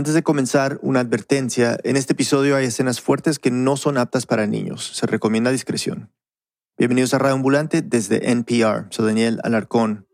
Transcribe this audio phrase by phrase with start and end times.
[0.00, 1.78] Antes de comenzar, una advertencia.
[1.84, 4.92] En este episodio hay escenas fuertes que no son aptas para niños.
[4.94, 6.10] Se recomienda discreción.
[6.78, 8.86] Bienvenidos a Radio Ambulante desde NPR.
[8.88, 10.06] Soy Daniel Alarcón.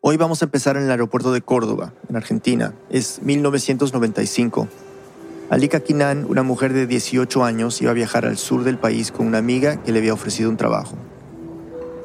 [0.00, 2.76] Hoy vamos a empezar en el aeropuerto de Córdoba, en Argentina.
[2.88, 4.68] Es 1995.
[5.50, 9.26] Alika Kinan, una mujer de 18 años, iba a viajar al sur del país con
[9.26, 10.96] una amiga que le había ofrecido un trabajo.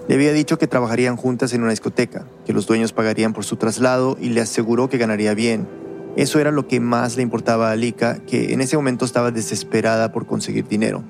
[0.07, 3.57] Le había dicho que trabajarían juntas en una discoteca, que los dueños pagarían por su
[3.57, 5.80] traslado y le aseguró que ganaría bien.
[6.15, 10.11] Eso era lo que más le importaba a Alika, que en ese momento estaba desesperada
[10.11, 11.03] por conseguir dinero.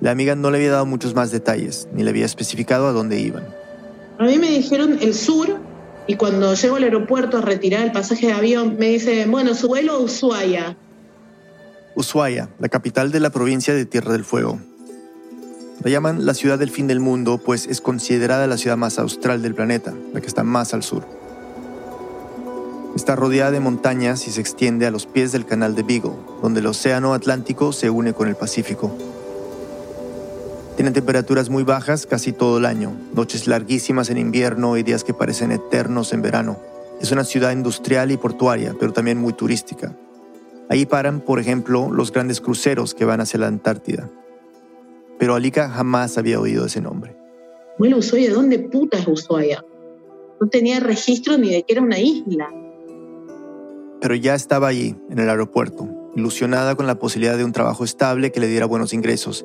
[0.00, 3.20] La amiga no le había dado muchos más detalles, ni le había especificado a dónde
[3.20, 3.44] iban.
[4.18, 5.58] A mí me dijeron el sur
[6.06, 9.68] y cuando llego al aeropuerto a retirar el pasaje de avión me dice, bueno, su
[9.68, 10.76] vuelo a Ushuaia.
[11.94, 14.58] Ushuaia, la capital de la provincia de Tierra del Fuego,
[15.82, 19.40] la llaman la ciudad del fin del mundo, pues es considerada la ciudad más austral
[19.40, 21.19] del planeta, la que está más al sur.
[22.94, 26.60] Está rodeada de montañas y se extiende a los pies del canal de Beagle, donde
[26.60, 28.90] el océano Atlántico se une con el Pacífico.
[30.76, 35.14] Tiene temperaturas muy bajas casi todo el año, noches larguísimas en invierno y días que
[35.14, 36.58] parecen eternos en verano.
[37.00, 39.94] Es una ciudad industrial y portuaria, pero también muy turística.
[40.68, 44.08] Ahí paran, por ejemplo, los grandes cruceros que van hacia la Antártida
[45.20, 47.14] pero Alika jamás había oído ese nombre.
[47.78, 49.62] Bueno, Ushuaia, ¿dónde puta es Ushuaia?
[50.40, 52.48] No tenía registro ni de que era una isla.
[54.00, 58.32] Pero ya estaba allí, en el aeropuerto, ilusionada con la posibilidad de un trabajo estable
[58.32, 59.44] que le diera buenos ingresos.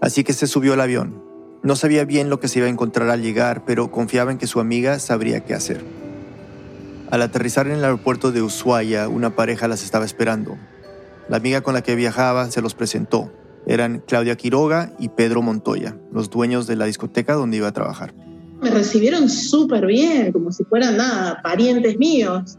[0.00, 1.22] Así que se subió al avión.
[1.62, 4.46] No sabía bien lo que se iba a encontrar al llegar, pero confiaba en que
[4.46, 5.84] su amiga sabría qué hacer.
[7.10, 10.56] Al aterrizar en el aeropuerto de Ushuaia, una pareja las estaba esperando.
[11.28, 13.32] La amiga con la que viajaba se los presentó
[13.66, 18.14] eran Claudia Quiroga y Pedro Montoya, los dueños de la discoteca donde iba a trabajar.
[18.60, 22.58] Me recibieron súper bien, como si fueran nada, parientes míos.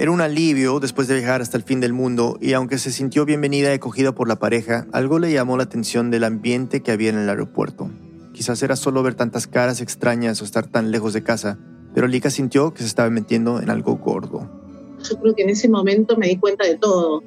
[0.00, 3.24] Era un alivio después de viajar hasta el fin del mundo y aunque se sintió
[3.24, 7.10] bienvenida y acogida por la pareja, algo le llamó la atención del ambiente que había
[7.10, 7.90] en el aeropuerto.
[8.32, 11.58] Quizás era solo ver tantas caras extrañas o estar tan lejos de casa,
[11.94, 14.48] pero Lika sintió que se estaba metiendo en algo gordo.
[15.02, 17.24] Yo creo que en ese momento me di cuenta de todo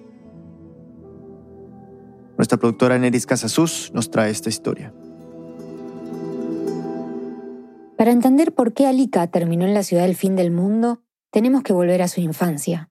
[2.41, 4.91] nuestra productora Neris Casasus nos trae esta historia.
[7.95, 11.73] Para entender por qué Alika terminó en la ciudad del fin del mundo, tenemos que
[11.73, 12.89] volver a su infancia.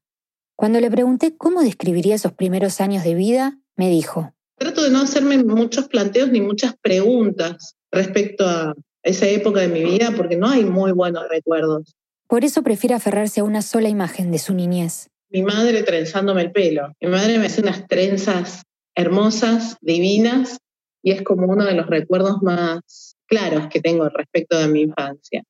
[0.56, 5.00] Cuando le pregunté cómo describiría esos primeros años de vida, me dijo, Trato de no
[5.00, 10.48] hacerme muchos planteos ni muchas preguntas respecto a esa época de mi vida porque no
[10.48, 11.94] hay muy buenos recuerdos.
[12.28, 15.08] Por eso prefiere aferrarse a una sola imagen de su niñez.
[15.30, 16.92] Mi madre trenzándome el pelo.
[17.00, 18.62] Mi madre me hace unas trenzas
[18.94, 20.58] hermosas, divinas,
[21.02, 25.42] y es como uno de los recuerdos más claros que tengo respecto de mi infancia.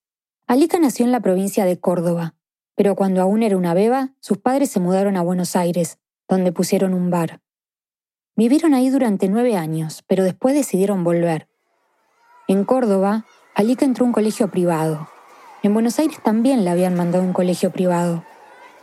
[0.47, 2.34] Alika nació en la provincia de Córdoba,
[2.80, 6.94] pero cuando aún era una beba, sus padres se mudaron a Buenos Aires, donde pusieron
[6.94, 7.42] un bar.
[8.36, 11.46] Vivieron ahí durante nueve años, pero después decidieron volver.
[12.48, 15.10] En Córdoba, Alika entró a un colegio privado.
[15.62, 18.24] En Buenos Aires también la habían mandado a un colegio privado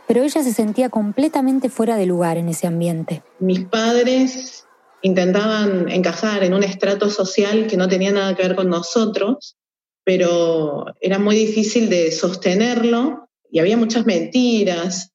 [0.06, 3.22] pero ella se sentía completamente fuera de lugar en ese ambiente.
[3.40, 4.64] Mis padres
[5.02, 9.56] intentaban encajar en un estrato social que no tenía nada que ver con nosotros,
[10.04, 15.12] pero era muy difícil de sostenerlo y había muchas mentiras.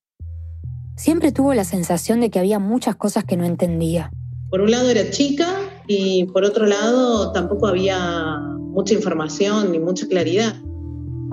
[0.95, 4.11] Siempre tuvo la sensación de que había muchas cosas que no entendía.
[4.49, 5.47] Por un lado era chica
[5.87, 10.55] y por otro lado tampoco había mucha información ni mucha claridad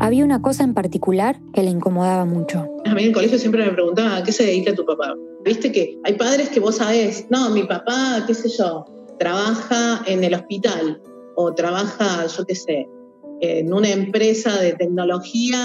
[0.00, 2.66] había una cosa en particular que le incomodaba mucho.
[2.86, 5.14] A mí en el colegio siempre me preguntaban, ¿a qué se dedica tu papá?
[5.44, 8.86] Viste que hay padres que vos sabés, no, mi papá, qué sé yo,
[9.18, 11.02] trabaja en el hospital
[11.36, 12.88] o trabaja, yo qué sé,
[13.40, 15.58] en una empresa de tecnología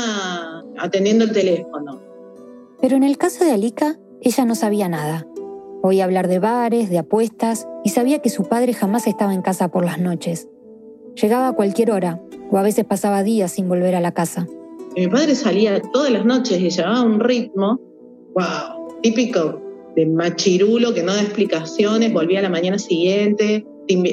[0.78, 2.02] atendiendo el teléfono.
[2.81, 5.28] Pero en el caso de Alika, ella no sabía nada.
[5.81, 9.69] Oía hablar de bares, de apuestas y sabía que su padre jamás estaba en casa
[9.69, 10.47] por las noches.
[11.22, 12.22] Llegaba a cualquier hora,
[12.52, 14.47] o a veces pasaba días sin volver a la casa.
[14.96, 17.80] Mi padre salía todas las noches y llevaba un ritmo,
[18.34, 19.62] wow, típico
[19.96, 23.66] de machirulo que no da explicaciones, volvía a la mañana siguiente,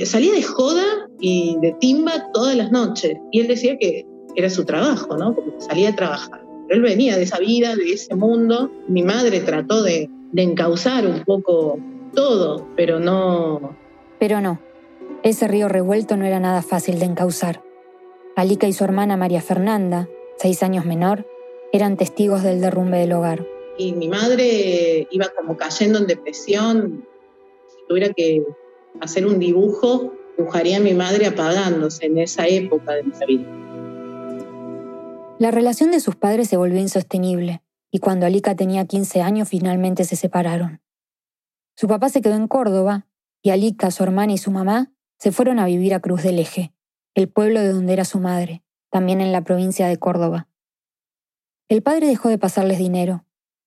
[0.04, 3.16] salía de joda y de timba todas las noches.
[3.30, 4.04] Y él decía que
[4.34, 5.34] era su trabajo, ¿no?
[5.34, 6.42] Porque salía a trabajar.
[6.69, 8.70] Él venía de esa vida, de ese mundo.
[8.88, 11.78] Mi madre trató de, de encauzar un poco
[12.12, 13.76] todo, pero no...
[14.19, 14.60] Pero no.
[15.22, 17.62] Ese río revuelto no era nada fácil de encauzar.
[18.34, 21.26] Alika y su hermana María Fernanda, seis años menor,
[21.72, 23.46] eran testigos del derrumbe del hogar.
[23.78, 27.06] Y mi madre iba como cayendo en depresión.
[27.68, 28.42] Si tuviera que
[29.00, 33.62] hacer un dibujo, dibujaría a mi madre apagándose en esa época de mi vida.
[35.38, 40.05] La relación de sus padres se volvió insostenible y cuando Alika tenía 15 años finalmente
[40.05, 40.81] se separaron.
[41.76, 43.06] Su papá se quedó en Córdoba
[43.43, 46.73] y Alika, su hermana y su mamá se fueron a vivir a Cruz del Eje,
[47.14, 50.49] el pueblo de donde era su madre, también en la provincia de Córdoba.
[51.69, 53.25] El padre dejó de pasarles dinero.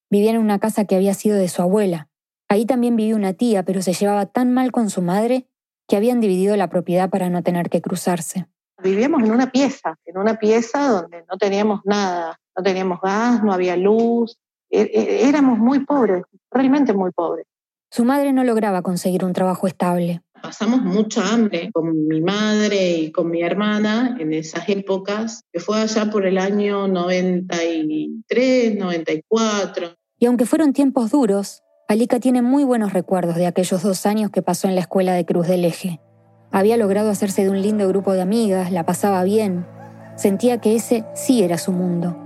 [0.10, 2.10] Vivían en una casa que había sido de su abuela.
[2.48, 5.48] Ahí también vivía una tía, pero se llevaba tan mal con su madre
[5.88, 8.48] que habían dividido la propiedad para no tener que cruzarse.
[8.84, 13.54] Vivíamos en una pieza, en una pieza donde no teníamos nada, no teníamos gas, no
[13.54, 14.38] había luz,
[14.70, 17.46] e, e, éramos muy pobres, realmente muy pobres.
[17.90, 20.22] Su madre no lograba conseguir un trabajo estable.
[20.42, 25.82] Pasamos mucha hambre con mi madre y con mi hermana en esas épocas, que fue
[25.82, 29.96] allá por el año 93, 94.
[30.20, 34.42] Y aunque fueron tiempos duros, Alika tiene muy buenos recuerdos de aquellos dos años que
[34.42, 36.00] pasó en la escuela de Cruz del Eje.
[36.52, 39.68] Había logrado hacerse de un lindo grupo de amigas, la pasaba bien,
[40.16, 42.18] sentía que ese sí era su mundo.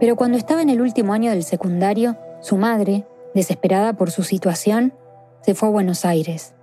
[0.00, 4.94] Pero cuando estaba en el último año del secundario, su madre, desesperada por su situación,
[5.42, 6.54] se fue a Buenos Aires.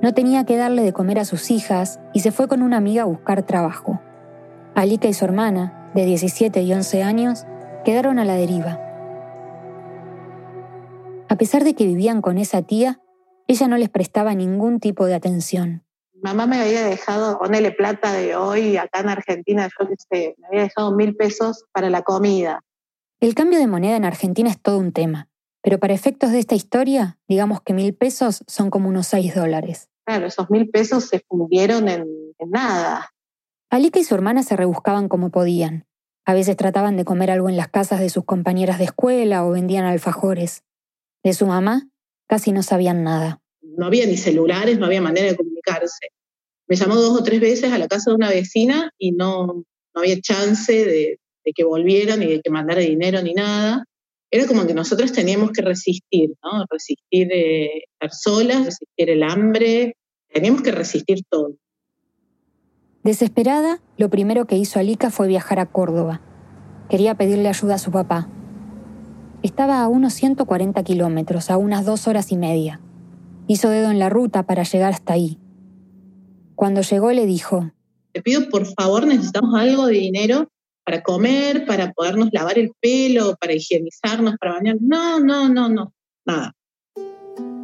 [0.00, 3.02] No tenía que darle de comer a sus hijas y se fue con una amiga
[3.02, 4.00] a buscar trabajo.
[4.74, 7.44] Alika y su hermana, de 17 y 11 años,
[7.84, 8.89] quedaron a la deriva.
[11.30, 13.00] A pesar de que vivían con esa tía,
[13.46, 15.84] ella no les prestaba ningún tipo de atención.
[16.20, 20.48] Mamá me había dejado, ponele plata de hoy acá en Argentina, yo qué sé, me
[20.48, 22.64] había dejado mil pesos para la comida.
[23.20, 25.28] El cambio de moneda en Argentina es todo un tema,
[25.62, 29.88] pero para efectos de esta historia, digamos que mil pesos son como unos seis dólares.
[30.06, 33.14] Claro, esos mil pesos se fundieron en, en nada.
[33.70, 35.86] Alika y su hermana se rebuscaban como podían.
[36.24, 39.52] A veces trataban de comer algo en las casas de sus compañeras de escuela o
[39.52, 40.64] vendían alfajores.
[41.22, 41.88] De su mamá
[42.26, 43.40] casi no sabían nada.
[43.62, 46.08] No había ni celulares, no había manera de comunicarse.
[46.66, 49.64] Me llamó dos o tres veces a la casa de una vecina y no,
[49.94, 51.18] no había chance de,
[51.52, 53.84] que volvieran ni de que mandara dinero ni nada.
[54.30, 56.64] Era como que nosotros teníamos que resistir, ¿no?
[56.70, 59.96] Resistir eh, estar solas, resistir el hambre,
[60.32, 61.56] teníamos que resistir todo.
[63.02, 66.20] Desesperada, lo primero que hizo Alika fue viajar a Córdoba.
[66.88, 68.28] Quería pedirle ayuda a su papá.
[69.42, 72.80] Estaba a unos 140 kilómetros, a unas dos horas y media.
[73.46, 75.38] Hizo dedo en la ruta para llegar hasta ahí.
[76.54, 77.72] Cuando llegó le dijo,
[78.12, 80.50] Te pido por favor, necesitamos algo de dinero
[80.84, 84.76] para comer, para podernos lavar el pelo, para higienizarnos, para bañar.
[84.80, 85.94] No, no, no, no,
[86.26, 86.54] nada.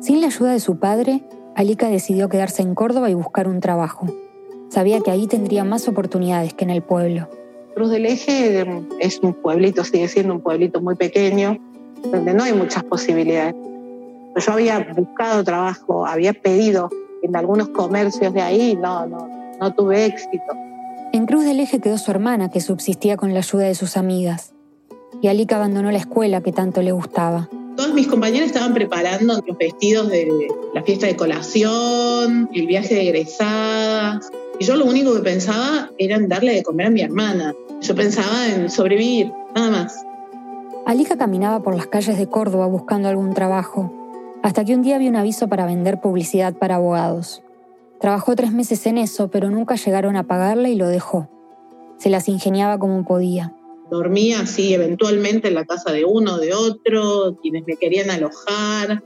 [0.00, 1.24] Sin la ayuda de su padre,
[1.54, 4.06] Alika decidió quedarse en Córdoba y buscar un trabajo.
[4.70, 7.28] Sabía que ahí tendría más oportunidades que en el pueblo.
[7.76, 8.64] Cruz del Eje
[9.00, 11.58] es un pueblito, sigue siendo un pueblito muy pequeño,
[12.10, 13.54] donde no hay muchas posibilidades.
[14.34, 16.88] Yo había buscado trabajo, había pedido
[17.22, 19.28] en algunos comercios de ahí, no, no,
[19.60, 20.42] no tuve éxito.
[21.12, 24.54] En Cruz del Eje quedó su hermana, que subsistía con la ayuda de sus amigas.
[25.20, 27.50] Y Alika abandonó la escuela que tanto le gustaba.
[27.76, 33.02] Todos mis compañeros estaban preparando los vestidos de la fiesta de colación, el viaje de
[33.02, 34.30] egresadas.
[34.58, 37.54] Y yo lo único que pensaba era en darle de comer a mi hermana.
[37.82, 40.04] Yo pensaba en sobrevivir, nada más.
[40.86, 43.92] Alika caminaba por las calles de Córdoba buscando algún trabajo
[44.42, 47.42] hasta que un día vi un aviso para vender publicidad para abogados.
[47.98, 51.28] Trabajó tres meses en eso, pero nunca llegaron a pagarle y lo dejó.
[51.98, 53.54] Se las ingeniaba como podía.
[53.90, 59.02] Dormía así eventualmente en la casa de uno, de otro, quienes me querían alojar.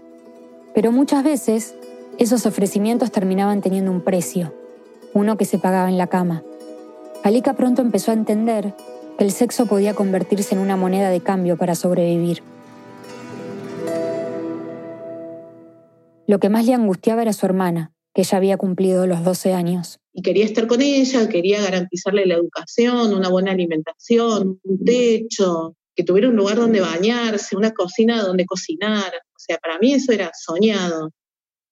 [0.74, 1.74] Pero muchas veces
[2.18, 4.52] esos ofrecimientos terminaban teniendo un precio,
[5.14, 6.42] uno que se pagaba en la cama.
[7.22, 8.74] Alika pronto empezó a entender
[9.18, 12.42] que el sexo podía convertirse en una moneda de cambio para sobrevivir.
[16.26, 19.98] Lo que más le angustiaba era su hermana, que ya había cumplido los 12 años.
[20.12, 26.04] Y quería estar con ella, quería garantizarle la educación, una buena alimentación, un techo, que
[26.04, 29.12] tuviera un lugar donde bañarse, una cocina donde cocinar.
[29.14, 31.10] O sea, para mí eso era soñado.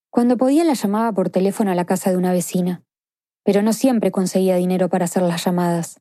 [0.09, 2.83] Cuando podía la llamaba por teléfono a la casa de una vecina,
[3.49, 5.99] pero no siempre conseguía dinero para hacer las llamadas.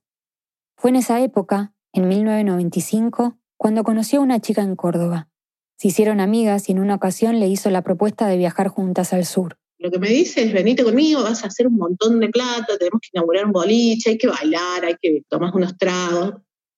[0.76, 5.30] Fue en esa época, en 1995, cuando conoció a una chica en Córdoba.
[5.78, 9.24] Se hicieron amigas y en una ocasión le hizo la propuesta de viajar juntas al
[9.24, 9.56] sur.
[9.78, 13.00] Lo que me dice es, venite conmigo, vas a hacer un montón de plata, tenemos
[13.00, 16.34] que inaugurar un boliche, hay que bailar, hay que tomar unos tragos.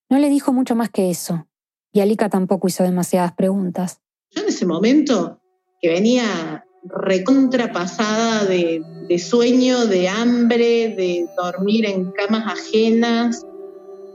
[0.08, 1.48] No le dijo mucho más que eso,
[1.92, 3.98] y Alika tampoco hizo demasiadas preguntas.
[4.30, 5.42] Yo en ese momento,
[5.80, 13.46] que venía recontrapasada de, de sueño, de hambre, de dormir en camas ajenas,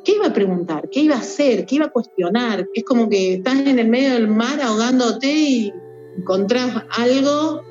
[0.06, 0.90] ¿qué iba a preguntar?
[0.90, 1.66] ¿Qué iba a hacer?
[1.66, 2.68] ¿Qué iba a cuestionar?
[2.74, 5.74] Es como que estás en el medio del mar ahogándote y
[6.18, 7.62] encontrás algo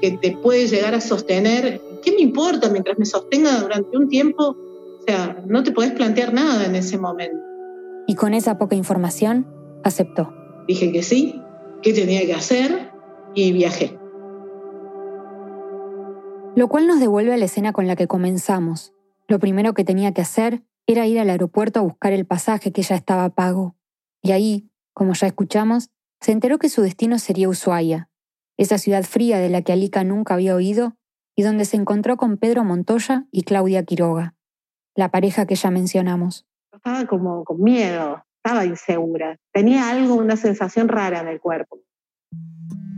[0.00, 1.80] que te puede llegar a sostener.
[2.02, 4.56] ¿Qué me importa mientras me sostenga durante un tiempo?
[5.00, 7.36] O sea, no te podés plantear nada en ese momento.
[8.06, 9.46] Y con esa poca información,
[9.82, 10.32] aceptó.
[10.68, 11.40] Dije que sí,
[11.82, 12.90] que tenía que hacer
[13.34, 13.98] y viajé.
[16.56, 18.94] Lo cual nos devuelve a la escena con la que comenzamos.
[19.26, 22.82] Lo primero que tenía que hacer era ir al aeropuerto a buscar el pasaje que
[22.82, 23.74] ya estaba pago.
[24.22, 28.08] Y ahí, como ya escuchamos, se enteró que su destino sería Ushuaia,
[28.56, 30.96] esa ciudad fría de la que Alika nunca había oído
[31.34, 34.36] y donde se encontró con Pedro Montoya y Claudia Quiroga,
[34.94, 36.46] la pareja que ya mencionamos.
[36.72, 41.80] Estaba como con miedo, estaba insegura, tenía algo, una sensación rara en el cuerpo.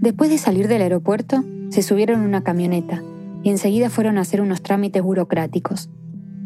[0.02, 3.02] Después de salir del aeropuerto, se subieron en una camioneta
[3.46, 5.88] y enseguida fueron a hacer unos trámites burocráticos.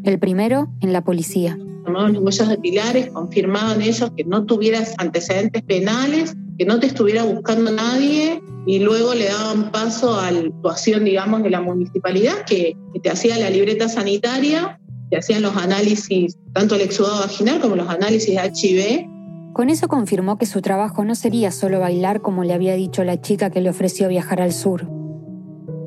[0.04, 1.58] El primero en la policía.
[1.86, 7.24] Tomaban los huellas pilares, confirmaban ellos que no tuvieras antecedentes penales, que no te estuviera
[7.24, 12.76] buscando nadie y luego le daban paso a la actuación, digamos, de la municipalidad que,
[12.92, 14.78] que te hacía la libreta sanitaria,
[15.08, 19.54] te hacían los análisis, tanto el exudado vaginal como los análisis de HIV.
[19.54, 23.22] Con eso confirmó que su trabajo no sería solo bailar como le había dicho la
[23.22, 24.99] chica que le ofreció viajar al sur.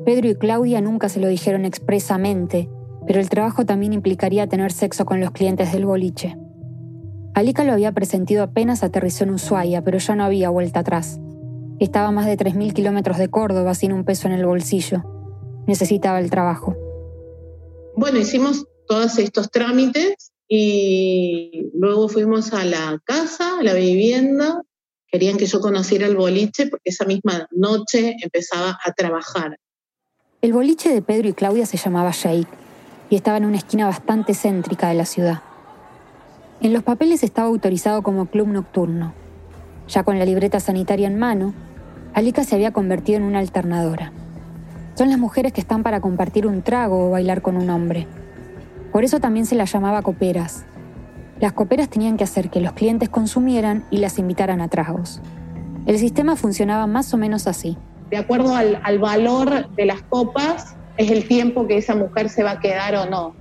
[0.04, 2.68] Pedro y Claudia nunca se lo dijeron expresamente,
[3.06, 6.36] pero el trabajo también implicaría tener sexo con los clientes del boliche.
[7.34, 11.18] Alika lo había presentido apenas aterrizó en Ushuaia, pero ya no había vuelta atrás.
[11.80, 15.02] Estaba a más de 3.000 kilómetros de Córdoba sin un peso en el bolsillo.
[15.66, 16.76] Necesitaba el trabajo.
[17.96, 24.62] Bueno, hicimos todos estos trámites y luego fuimos a la casa, a la vivienda.
[25.08, 29.58] Querían que yo conociera el boliche porque esa misma noche empezaba a trabajar.
[30.44, 32.46] El boliche de Pedro y Claudia se llamaba Shake
[33.08, 35.40] y estaba en una esquina bastante céntrica de la ciudad.
[36.60, 39.14] En los papeles estaba autorizado como club nocturno.
[39.88, 41.54] Ya con la libreta sanitaria en mano,
[42.12, 44.12] Alika se había convertido en una alternadora.
[44.96, 48.06] Son las mujeres que están para compartir un trago o bailar con un hombre.
[48.92, 50.66] Por eso también se las llamaba coperas.
[51.40, 55.22] Las coperas tenían que hacer que los clientes consumieran y las invitaran a tragos.
[55.86, 57.78] El sistema funcionaba más o menos así.
[58.14, 62.44] De acuerdo al, al valor de las copas, es el tiempo que esa mujer se
[62.44, 63.34] va a quedar o no.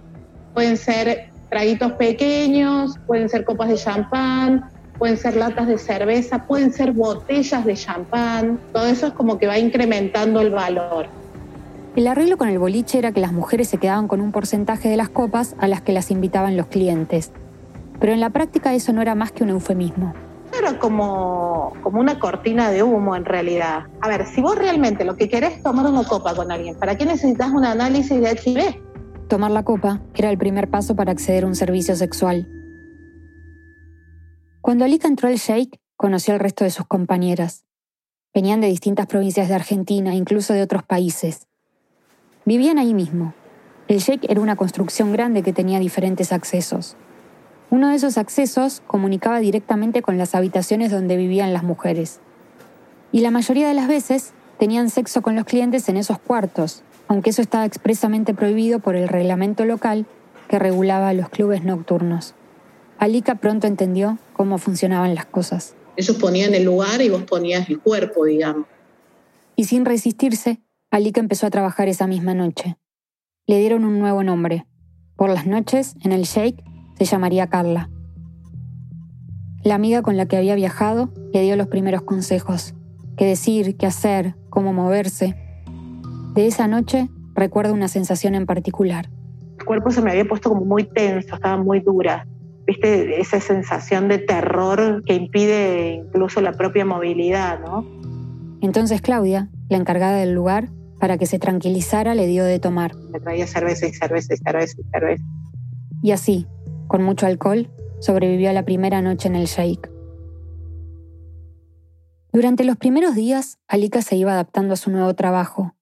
[0.56, 6.74] Pueden ser traguitos pequeños, pueden ser copas de champán, pueden ser latas de cerveza, pueden
[6.74, 8.60] ser botellas de champán.
[8.74, 11.06] Todo eso es como que va incrementando el valor.
[11.96, 14.98] El arreglo con el boliche era que las mujeres se quedaban con un porcentaje de
[14.98, 17.32] las copas a las que las invitaban los clientes.
[18.00, 20.16] Pero en la práctica eso no era más que un eufemismo.
[20.58, 23.88] Era como, como una cortina de humo en realidad.
[24.02, 26.96] A ver, si vos realmente lo que querés es tomar una copa con alguien, ¿para
[26.96, 29.28] qué necesitas un análisis de HIV?
[29.28, 32.48] Tomar la copa era el primer paso para acceder a un servicio sexual.
[34.62, 37.66] Cuando Alika entró al Shake, conoció al resto de sus compañeras.
[38.34, 41.48] Venían de distintas provincias de Argentina, incluso de otros países.
[42.46, 43.34] Vivían ahí mismo.
[43.88, 46.96] El Shake era una construcción grande que tenía diferentes accesos.
[47.74, 52.20] Uno de esos accesos comunicaba directamente con las habitaciones donde vivían las mujeres.
[53.12, 57.32] Y la mayoría de las veces tenían sexo con los clientes en esos cuartos, aunque
[57.32, 60.06] eso estaba expresamente prohibido por el reglamento local
[60.50, 62.36] que regulaba los clubes nocturnos.
[63.00, 65.74] Alika pronto entendió cómo funcionaban las cosas.
[65.96, 68.68] Ellos ponían el lugar y vos ponías el cuerpo, digamos.
[69.56, 70.62] Y sin resistirse,
[70.92, 72.78] Alika empezó a trabajar esa misma noche.
[73.48, 74.68] Le dieron un nuevo nombre.
[75.16, 76.64] Por las noches, en el Shake,
[77.06, 77.90] se llamaría Carla.
[79.64, 82.76] La amiga con la que había viajado le dio los primeros consejos,
[83.18, 85.36] qué decir, qué hacer, cómo moverse.
[86.34, 89.10] De esa noche recuerdo una sensación en particular.
[89.60, 92.28] El cuerpo se me había puesto como muy tenso, estaba muy dura.
[92.66, 93.20] ¿Viste?
[93.20, 97.86] Esa sensación de terror que impide incluso la propia movilidad, ¿no?
[98.62, 100.70] Entonces Claudia, la encargada del lugar,
[101.00, 102.96] para que se tranquilizara, le dio de tomar.
[103.12, 105.24] Me traía cerveza y cerveza y cerveza y cerveza.
[106.02, 106.48] Y así,
[106.88, 109.90] con mucho alcohol, sobrevivió a la primera noche en el Sheikh.
[112.32, 115.76] Durante los primeros días, Alika se iba adaptando a su nuevo trabajo,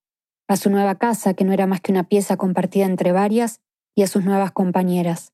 [0.48, 3.62] a su nueva casa, que no era más que una pieza compartida entre varias,
[3.96, 5.34] y a sus nuevas compañeras.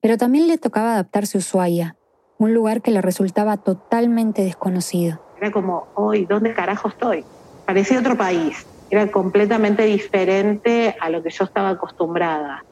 [0.00, 1.96] Pero también le tocaba adaptarse a Ushuaia,
[2.38, 5.22] un lugar que le resultaba totalmente desconocido.
[5.38, 7.24] Era como, hoy, ¿dónde carajo estoy?
[7.66, 8.66] Parecía otro país.
[8.90, 12.64] Era completamente diferente a lo que yo estaba acostumbrada.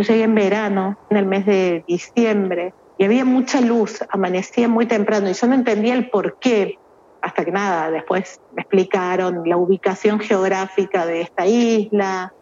[0.00, 4.86] Yo llegué en verano, en el mes de diciembre, y había mucha luz, amanecía muy
[4.86, 6.78] temprano y yo no entendía el por qué,
[7.20, 12.32] hasta que nada, después me explicaron la ubicación geográfica de esta isla.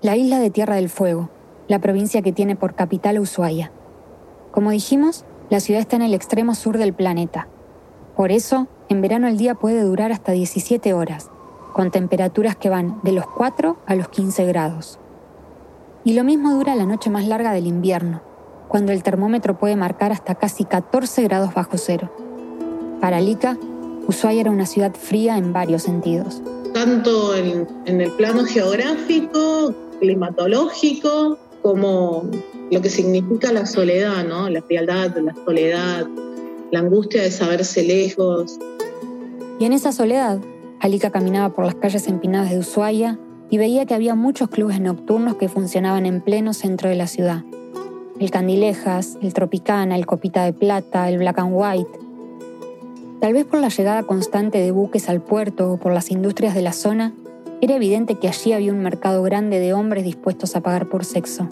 [0.00, 1.28] La isla de Tierra del Fuego,
[1.66, 3.70] la provincia que tiene por capital Ushuaia.
[4.50, 7.48] Como dijimos, la ciudad está en el extremo sur del planeta.
[8.16, 11.30] Por eso, en verano el día puede durar hasta 17 horas,
[11.74, 14.97] con temperaturas que van de los 4 a los 15 grados.
[16.04, 18.22] Y lo mismo dura la noche más larga del invierno,
[18.68, 22.10] cuando el termómetro puede marcar hasta casi 14 grados bajo cero.
[23.00, 23.58] Para Lika,
[24.06, 26.42] Ushuaia era una ciudad fría en varios sentidos.
[26.72, 32.24] Tanto en, en el plano geográfico, climatológico, como
[32.70, 34.48] lo que significa la soledad, ¿no?
[34.48, 36.06] La frialdad, la soledad,
[36.70, 38.58] la angustia de saberse lejos.
[39.58, 40.40] Y en esa soledad,
[40.80, 43.18] Alika caminaba por las calles empinadas de Ushuaia
[43.50, 47.44] y veía que había muchos clubes nocturnos que funcionaban en pleno centro de la ciudad.
[48.20, 51.90] El Candilejas, el Tropicana, el Copita de Plata, el Black and White.
[53.20, 56.62] Tal vez por la llegada constante de buques al puerto o por las industrias de
[56.62, 57.14] la zona,
[57.60, 61.48] era evidente que allí había un mercado grande de hombres dispuestos a pagar por sexo.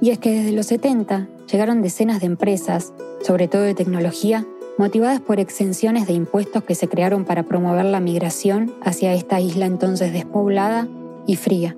[0.00, 2.92] Y es que desde los 70 llegaron decenas de empresas,
[3.22, 4.44] sobre todo de tecnología,
[4.78, 9.66] motivadas por exenciones de impuestos que se crearon para promover la migración hacia esta isla
[9.66, 10.88] entonces despoblada
[11.26, 11.76] y fría.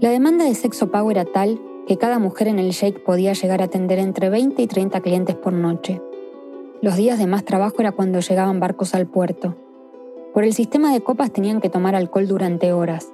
[0.00, 3.62] La demanda de sexo pago era tal que cada mujer en el Shake podía llegar
[3.62, 6.02] a atender entre 20 y 30 clientes por noche.
[6.82, 9.56] Los días de más trabajo era cuando llegaban barcos al puerto.
[10.34, 13.12] Por el sistema de copas tenían que tomar alcohol durante horas,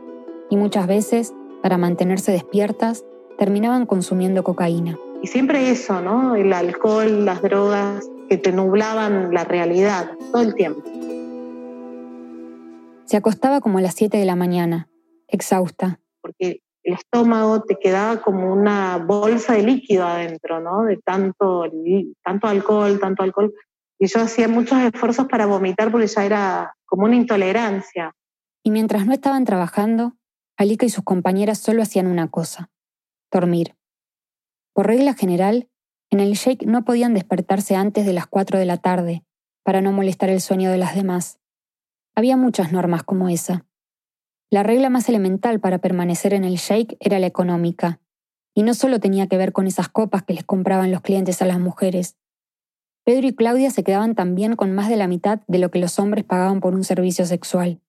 [0.50, 3.04] y muchas veces, para mantenerse despiertas,
[3.38, 4.99] terminaban consumiendo cocaína.
[5.23, 6.35] Y siempre eso, ¿no?
[6.35, 10.83] El alcohol, las drogas, que te nublaban la realidad todo el tiempo.
[13.04, 14.88] Se acostaba como a las 7 de la mañana,
[15.32, 15.98] exhausta.
[16.20, 20.84] Porque el estómago te quedaba como una bolsa de líquido adentro, ¿no?
[20.84, 21.64] De tanto,
[22.22, 23.52] tanto alcohol, tanto alcohol.
[23.98, 28.12] Y yo hacía muchos esfuerzos para vomitar porque ya era como una intolerancia.
[28.64, 30.16] Y mientras no estaban trabajando,
[30.56, 32.70] Alika y sus compañeras solo hacían una cosa,
[33.30, 33.74] dormir.
[34.72, 35.68] Por regla general,
[36.10, 39.24] en el shake no podían despertarse antes de las 4 de la tarde,
[39.64, 41.38] para no molestar el sueño de las demás.
[42.14, 43.64] Había muchas normas como esa.
[44.52, 48.00] La regla más elemental para permanecer en el shake era la económica,
[48.54, 51.47] y no solo tenía que ver con esas copas que les compraban los clientes a
[51.47, 52.16] las mujeres.
[53.02, 55.99] Pedro y Claudia se quedaban también con más de la mitad de lo que los
[55.99, 57.80] hombres pagaban por un servicio sexual,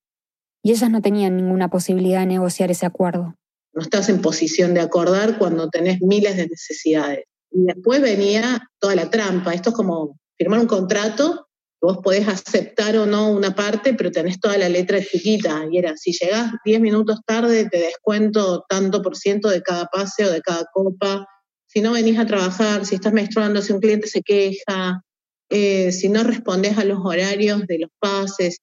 [0.63, 3.35] y ellas no tenían ninguna posibilidad de negociar ese acuerdo.
[3.73, 7.25] No estás en posición de acordar cuando tenés miles de necesidades.
[7.51, 9.53] Y después venía toda la trampa.
[9.53, 11.49] Esto es como firmar un contrato,
[11.83, 15.65] vos podés aceptar o no una parte, pero tenés toda la letra chiquita.
[15.69, 20.25] Y era, si llegás 10 minutos tarde, te descuento tanto por ciento de cada pase
[20.25, 21.27] o de cada copa.
[21.67, 25.03] Si no venís a trabajar, si estás menstruando, si un cliente se queja,
[25.49, 28.59] eh, si no respondes a los horarios de los pases.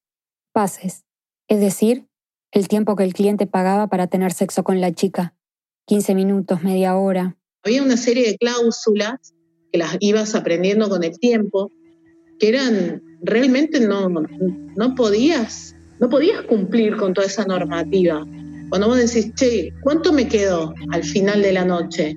[0.52, 1.04] Pases,
[1.46, 2.06] es decir,
[2.52, 5.36] el tiempo que el cliente pagaba para tener sexo con la chica.
[5.88, 7.36] 15 minutos, media hora.
[7.64, 9.34] Había una serie de cláusulas
[9.70, 11.70] que las ibas aprendiendo con el tiempo,
[12.38, 18.24] que eran realmente no, no podías, no podías cumplir con toda esa normativa.
[18.68, 22.16] Cuando vos decís, che, ¿cuánto me quedó al final de la noche?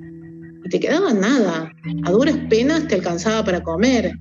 [0.66, 1.72] Y te quedaba nada.
[2.06, 4.14] A duras penas te alcanzaba para comer.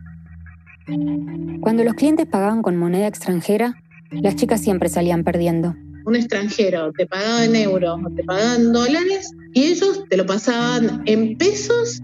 [1.61, 3.75] Cuando los clientes pagaban con moneda extranjera,
[4.11, 8.73] las chicas siempre salían perdiendo un extranjero te pagaba en euros o te pagaba en
[8.73, 12.01] dólares y ellos te lo pasaban en pesos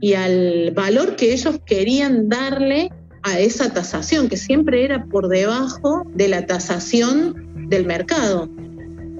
[0.00, 2.90] y al valor que ellos querían darle
[3.26, 8.48] a esa tasación, que siempre era por debajo de la tasación del mercado.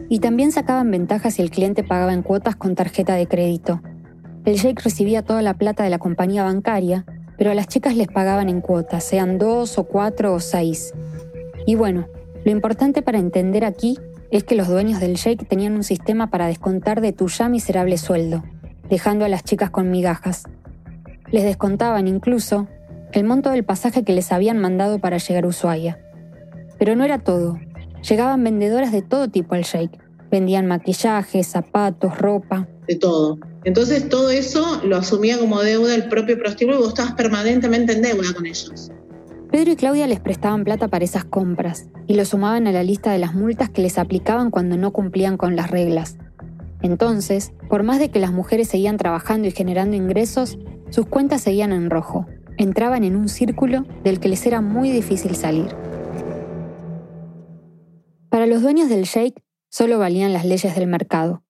[0.08, 3.82] Y también sacaban ventajas si el cliente pagaba en cuotas con tarjeta de crédito.
[4.44, 7.04] El Jake recibía toda la plata de la compañía bancaria,
[7.36, 10.94] pero a las chicas les pagaban en cuotas, sean dos o cuatro o seis.
[11.66, 12.06] Y bueno,
[12.44, 13.98] lo importante para entender aquí
[14.30, 17.98] es que los dueños del shake tenían un sistema para descontar de tu ya miserable
[17.98, 18.44] sueldo,
[18.88, 20.44] dejando a las chicas con migajas.
[21.32, 22.68] Les descontaban incluso
[23.16, 25.98] el monto del pasaje que les habían mandado para llegar a Ushuaia.
[26.78, 27.58] Pero no era todo.
[28.06, 29.98] Llegaban vendedoras de todo tipo al shake.
[30.30, 32.68] Vendían maquillaje, zapatos, ropa.
[32.86, 33.38] De todo.
[33.64, 38.02] Entonces todo eso lo asumía como deuda el propio prostíbulo y vos estabas permanentemente en
[38.02, 38.92] deuda con ellos.
[39.50, 43.12] Pedro y Claudia les prestaban plata para esas compras y lo sumaban a la lista
[43.12, 46.18] de las multas que les aplicaban cuando no cumplían con las reglas.
[46.82, 50.58] Entonces, por más de que las mujeres seguían trabajando y generando ingresos,
[50.90, 52.26] sus cuentas seguían en rojo.
[52.58, 55.68] Entraban en un círculo del que les era muy difícil salir.
[58.30, 61.44] Para los dueños del shake, solo valían las leyes del mercado.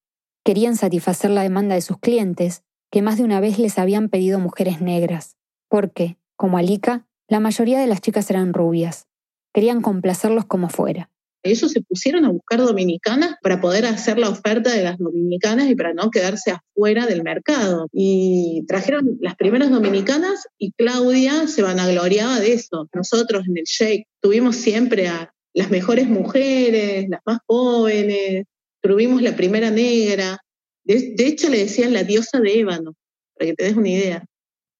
[0.44, 4.38] Querían satisfacer la demanda de sus clientes, que más de una vez les habían pedido
[4.38, 5.36] mujeres negras,
[5.68, 9.06] porque, como Alika, la mayoría de las chicas eran rubias.
[9.52, 11.10] Querían complacerlos como fuera.
[11.42, 15.76] Ellos se pusieron a buscar dominicanas para poder hacer la oferta de las dominicanas y
[15.76, 17.88] para no quedarse afuera del mercado.
[17.92, 22.88] Y trajeron las primeras dominicanas y Claudia se vanagloriaba de eso.
[22.92, 28.44] Nosotros en el Shake tuvimos siempre a las mejores mujeres, las más jóvenes,
[28.82, 30.38] tuvimos la primera negra.
[30.84, 32.94] De, hecho, le decían la diosa de ébano,
[33.34, 34.24] para que te des una idea.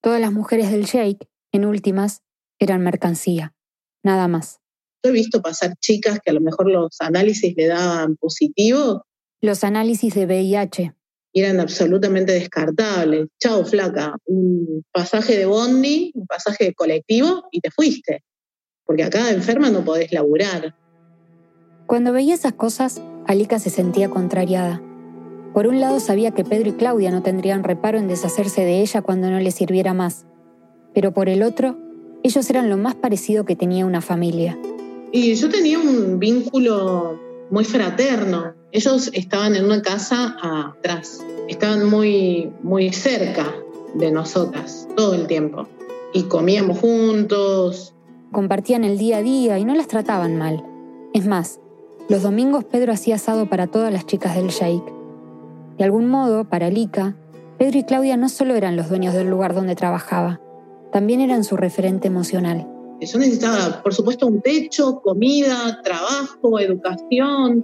[0.01, 2.21] Todas las mujeres del Shake, en últimas,
[2.59, 3.53] eran mercancía.
[4.03, 4.61] nada más.
[5.07, 9.05] He visto pasar chicas que a lo mejor los análisis le daban positivo.
[9.41, 10.93] Los análisis de VIH.
[11.33, 13.27] Eran absolutamente descartables.
[13.39, 14.15] Chao, flaca.
[14.25, 18.23] Un pasaje de bondi, un pasaje de colectivo y te fuiste.
[18.85, 20.75] Porque acá enferma no podés laburar.
[21.85, 24.81] Cuando veía esas cosas, Alika se sentía contrariada.
[25.53, 29.01] Por un lado sabía que Pedro y Claudia no tendrían reparo en deshacerse de ella
[29.01, 30.25] cuando no le sirviera más.
[30.93, 31.77] Pero por el otro,
[32.23, 34.57] ellos eran lo más parecido que tenía una familia.
[35.11, 38.53] Y yo tenía un vínculo muy fraterno.
[38.71, 43.53] Ellos estaban en una casa atrás, estaban muy, muy cerca
[43.93, 45.67] de nosotras todo el tiempo.
[46.13, 47.95] Y comíamos juntos.
[48.31, 50.63] Compartían el día a día y no las trataban mal.
[51.13, 51.59] Es más,
[52.09, 54.93] los domingos Pedro hacía asado para todas las chicas del Shake.
[55.77, 57.15] De algún modo, para Lika,
[57.57, 60.41] Pedro y Claudia no solo eran los dueños del lugar donde trabajaba,
[60.91, 62.67] también eran su referente emocional.
[62.99, 67.63] Yo necesitaba, por supuesto, un techo, comida, trabajo, educación.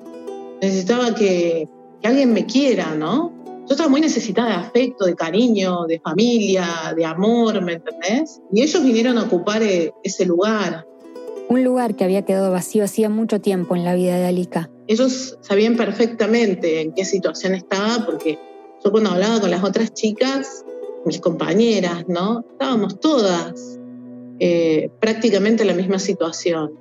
[0.62, 1.68] Necesitaba que,
[2.04, 3.34] alguien me quiera, ¿no?
[3.66, 8.42] Yo estaba muy necesitada de afecto, de cariño, de familia, de amor, ¿me entendés?
[8.52, 10.86] Y ellos vinieron a ocupar eh, ese lugar.
[11.48, 14.70] Un lugar que había quedado vacío hacía mucho tiempo en la vida de Alika.
[14.88, 18.38] Ellos sabían perfectamente en qué situación estaba, porque
[18.84, 20.66] yo cuando hablaba con las otras chicas,
[21.06, 22.44] mis compañeras, ¿no?
[22.52, 23.80] Estábamos todas
[24.40, 26.74] eh, prácticamente en la misma situación.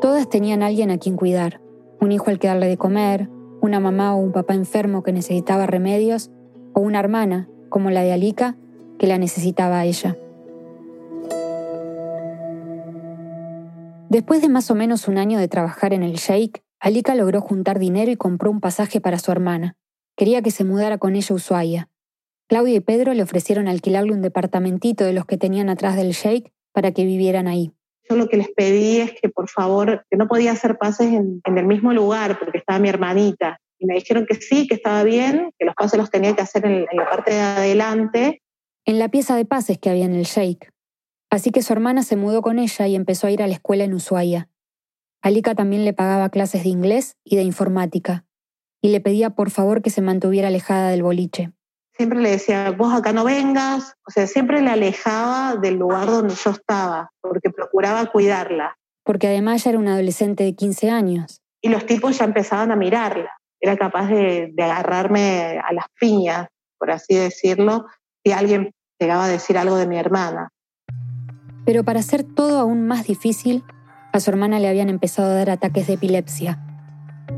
[0.00, 1.60] Todas tenían alguien a quien cuidar,
[2.00, 3.28] un hijo al que darle de comer,
[3.60, 6.30] una mamá o un papá enfermo que necesitaba remedios,
[6.74, 8.56] o una hermana, como la de Alika,
[8.98, 10.16] que la necesitaba a ella.
[14.08, 17.78] Después de más o menos un año de trabajar en el Sheikh, Alika logró juntar
[17.78, 19.76] dinero y compró un pasaje para su hermana.
[20.16, 21.88] Quería que se mudara con ella a Ushuaia.
[22.48, 26.52] Claudia y Pedro le ofrecieron alquilarle un departamentito de los que tenían atrás del Sheikh
[26.72, 27.72] para que vivieran ahí.
[28.08, 31.40] Yo lo que les pedí es que por favor, que no podía hacer pases en,
[31.44, 33.58] el mismo lugar porque estaba mi hermanita.
[33.78, 36.64] Y me dijeron que sí, que estaba bien, que los pases los tenía que hacer
[36.64, 38.42] en, en la parte de adelante.
[38.84, 40.70] En la pieza de pases que había en el Sheikh.
[41.30, 43.82] Así que su hermana se mudó con ella y empezó a ir a la escuela
[43.82, 44.48] en Ushuaia.
[45.20, 48.24] Alika también le pagaba clases de inglés y de informática,
[48.80, 51.55] y le pedía por favor que se mantuviera alejada del boliche
[51.96, 56.34] siempre le decía, vos acá no vengas, o sea, siempre la alejaba del lugar donde
[56.34, 58.76] yo estaba, porque procuraba cuidarla.
[59.04, 61.40] Porque además ya era una adolescente de 15 años.
[61.62, 63.30] Y los tipos ya empezaban a mirarla.
[63.60, 67.86] Era capaz de, de agarrarme a las piñas, por así decirlo,
[68.24, 70.50] si alguien llegaba a decir algo de mi hermana.
[71.64, 73.64] Pero para hacer todo aún más difícil,
[74.12, 76.75] a su hermana le habían empezado a dar ataques de epilepsia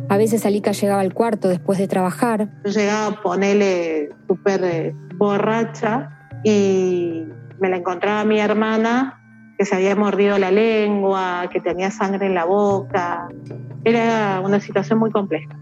[0.08, 2.48] a veces Alika llegaba al cuarto después de trabajar.
[2.64, 6.10] Yo llegaba a ponerle súper eh, borracha
[6.44, 7.24] y
[7.60, 9.14] me la encontraba mi hermana
[9.58, 13.28] que se había mordido la lengua, que tenía sangre en la boca.
[13.84, 15.58] Era una situación muy compleja.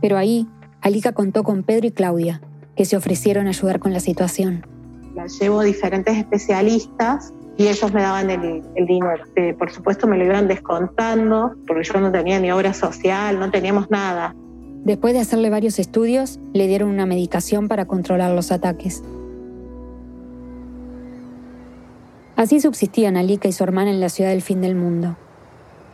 [0.00, 0.48] Pero ahí,
[0.80, 2.40] Alika contó con Pedro y Claudia,
[2.76, 4.64] que se ofrecieron a ayudar con la situación.
[5.14, 9.22] La llevo a diferentes especialistas y ellos me daban el, dinero.
[9.36, 13.50] Eh, por supuesto me lo iban descontando porque yo no tenía ni obra social, no
[13.50, 14.34] teníamos nada.
[14.82, 19.04] Después de hacerle varios estudios, le dieron una medicación para controlar los ataques.
[22.34, 25.18] Así subsistían Alika y su hermana en la ciudad del fin del mundo.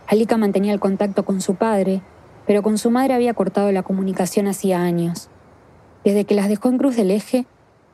[0.07, 2.01] Alika mantenía el contacto con su padre,
[2.47, 5.31] pero con su madre había cortado la comunicación hacía años.
[6.05, 7.45] Desde que las dejó en Cruz del Eje,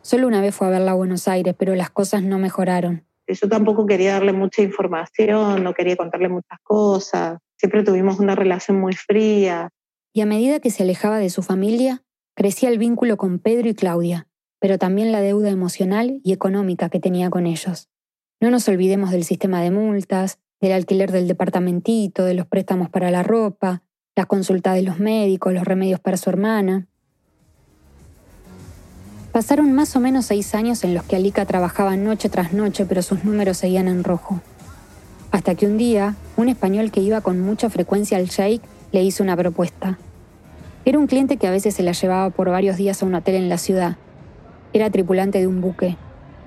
[0.03, 3.05] solo una vez fue a verla a Buenos Aires, pero las cosas no mejoraron.
[3.27, 7.39] Yo tampoco quería darle mucha información, no quería contarle muchas cosas.
[7.57, 9.71] Siempre tuvimos una relación muy fría.
[10.13, 12.03] Y a medida que se alejaba de su familia,
[12.35, 14.29] crecía el vínculo con Pedro y Claudia,
[14.61, 17.89] pero también la deuda emocional y económica que tenía con ellos.
[18.41, 23.11] No nos olvidemos del sistema de multas, del alquiler del departamentito, de los préstamos para
[23.11, 23.83] la ropa,
[24.17, 26.89] las consultas de los médicos, los remedios para su hermana.
[29.33, 33.01] Pasaron más o menos seis años en los que Alika trabajaba noche tras noche, pero
[33.01, 34.43] sus números seguían en rojo.
[35.31, 38.61] Hasta que un día, un español que iba con mucha frecuencia al Sheikh
[38.93, 39.99] le hizo una propuesta.
[40.85, 43.37] Era un cliente que a veces se la llevaba por varios días a un hotel
[43.37, 43.97] en la ciudad.
[44.75, 45.97] Era tripulante de un buque.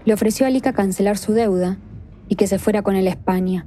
[0.05, 1.79] Le ofreció a Alika cancelar su deuda
[2.27, 3.65] y que se fuera con él a España.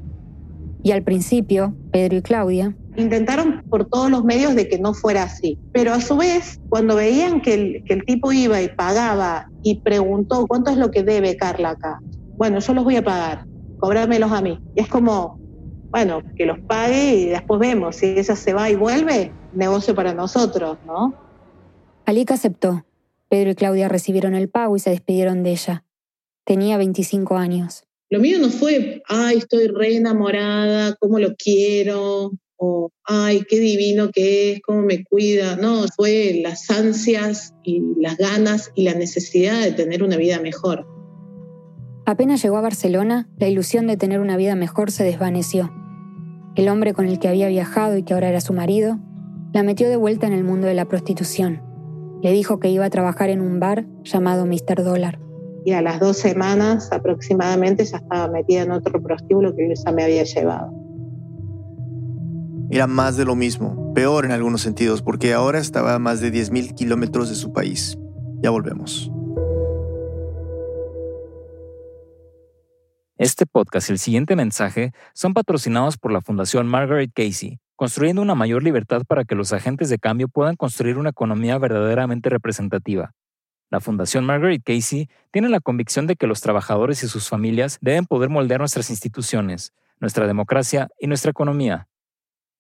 [0.85, 5.23] Y al principio, Pedro y Claudia intentaron por todos los medios de que no fuera
[5.23, 5.59] así.
[5.73, 9.77] Pero a su vez, cuando veían que el, que el tipo iba y pagaba y
[9.77, 12.01] preguntó, ¿cuánto es lo que debe Carla acá?
[12.37, 13.47] Bueno, yo los voy a pagar,
[13.79, 14.61] cobrámelos a mí.
[14.75, 15.39] Y es como,
[15.91, 17.97] bueno, que los pague y después vemos.
[17.97, 21.15] Si ella se va y vuelve, negocio para nosotros, ¿no?
[22.05, 22.85] Alika aceptó.
[23.29, 25.85] Pedro y Claudia recibieron el pago y se despidieron de ella.
[26.45, 27.85] Tenía 25 años.
[28.11, 34.11] Lo mío no fue, ay, estoy re enamorada, cómo lo quiero, o ay, qué divino
[34.11, 35.57] que es, cómo me cuida.
[35.57, 40.87] No, fue las ansias y las ganas y la necesidad de tener una vida mejor.
[42.05, 45.71] Apenas llegó a Barcelona, la ilusión de tener una vida mejor se desvaneció.
[46.57, 48.99] El hombre con el que había viajado y que ahora era su marido,
[49.53, 51.63] la metió de vuelta en el mundo de la prostitución.
[52.23, 54.83] Le dijo que iba a trabajar en un bar llamado Mr.
[54.83, 55.21] Dollar.
[55.65, 60.03] Y a las dos semanas aproximadamente ya estaba metida en otro prostíbulo que ya me
[60.03, 60.73] había llevado.
[62.71, 66.31] Era más de lo mismo, peor en algunos sentidos, porque ahora estaba a más de
[66.31, 67.97] 10.000 kilómetros de su país.
[68.43, 69.11] Ya volvemos.
[73.17, 78.35] Este podcast y el siguiente mensaje son patrocinados por la Fundación Margaret Casey, construyendo una
[78.35, 83.13] mayor libertad para que los agentes de cambio puedan construir una economía verdaderamente representativa.
[83.71, 88.05] La Fundación Margaret Casey tiene la convicción de que los trabajadores y sus familias deben
[88.05, 91.88] poder moldear nuestras instituciones, nuestra democracia y nuestra economía.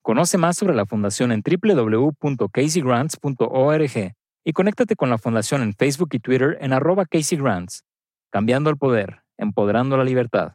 [0.08, 6.18] Conoce más sobre la Fundación en www.caseygrants.org y conéctate con la Fundación en Facebook y
[6.18, 7.84] Twitter en arroba CaseyGrants.
[8.30, 10.52] Cambiando el poder empoderando la libertad.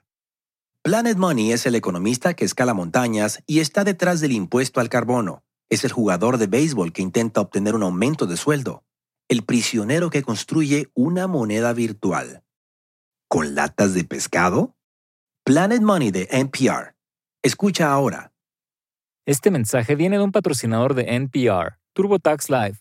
[0.81, 5.43] Planet Money es el economista que escala montañas y está detrás del impuesto al carbono.
[5.69, 8.83] Es el jugador de béisbol que intenta obtener un aumento de sueldo.
[9.27, 12.41] El prisionero que construye una moneda virtual.
[13.27, 14.75] ¿Con latas de pescado?
[15.43, 16.95] Planet Money de NPR.
[17.43, 18.33] Escucha ahora.
[19.25, 22.79] Este mensaje viene de un patrocinador de NPR, TurboTax Live.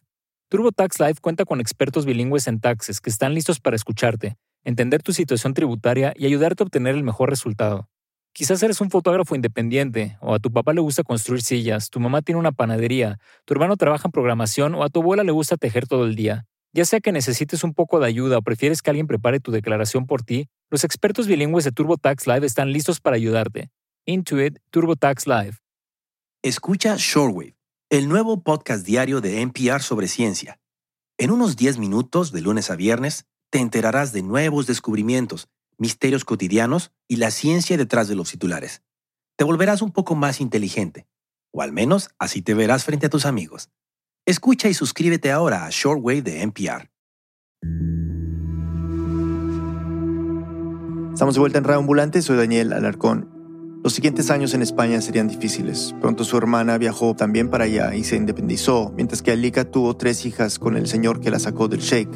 [0.49, 5.13] TurboTax Live cuenta con expertos bilingües en taxes que están listos para escucharte entender tu
[5.13, 7.89] situación tributaria y ayudarte a obtener el mejor resultado.
[8.33, 12.23] Quizás eres un fotógrafo independiente, o a tu papá le gusta construir sillas, tu mamá
[12.23, 15.87] tiene una panadería, tu hermano trabaja en programación o a tu abuela le gusta tejer
[15.87, 16.47] todo el día.
[16.73, 20.07] Ya sea que necesites un poco de ayuda o prefieres que alguien prepare tu declaración
[20.07, 23.71] por ti, los expertos bilingües de TurboTax Live están listos para ayudarte.
[24.07, 25.62] Intuit TurboTax Live.
[26.45, 27.55] Escucha Shortwave,
[27.89, 30.59] el nuevo podcast diario de NPR sobre ciencia.
[31.17, 36.91] En unos 10 minutos, de lunes a viernes, te enterarás de nuevos descubrimientos, misterios cotidianos
[37.07, 38.83] y la ciencia detrás de los titulares.
[39.37, 41.07] Te volverás un poco más inteligente,
[41.53, 43.71] o al menos así te verás frente a tus amigos.
[44.27, 46.91] Escucha y suscríbete ahora a Shortwave de NPR.
[51.13, 53.32] Estamos de vuelta en Radio Ambulante, soy Daniel Alarcón.
[53.83, 55.93] Los siguientes años en España serían difíciles.
[56.01, 60.25] Pronto su hermana viajó también para allá y se independizó, mientras que Alika tuvo tres
[60.25, 62.09] hijas con el señor que la sacó del Sheikh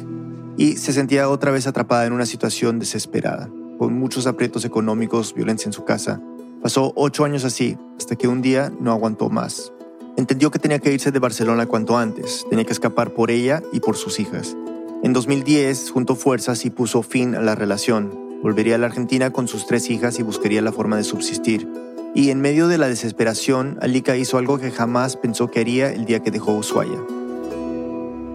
[0.55, 5.67] y se sentía otra vez atrapada en una situación desesperada, con muchos aprietos económicos, violencia
[5.67, 6.21] en su casa.
[6.63, 9.73] Pasó ocho años así, hasta que un día no aguantó más.
[10.15, 13.81] Entendió que tenía que irse de Barcelona cuanto antes, tenía que escapar por ella y
[13.81, 14.55] por sus hijas.
[15.03, 18.26] En 2010 juntó fuerzas y puso fin a la relación.
[18.41, 21.67] Volvería a la Argentina con sus tres hijas y buscaría la forma de subsistir.
[22.13, 26.05] Y en medio de la desesperación, Alika hizo algo que jamás pensó que haría el
[26.05, 27.03] día que dejó Ushuaia.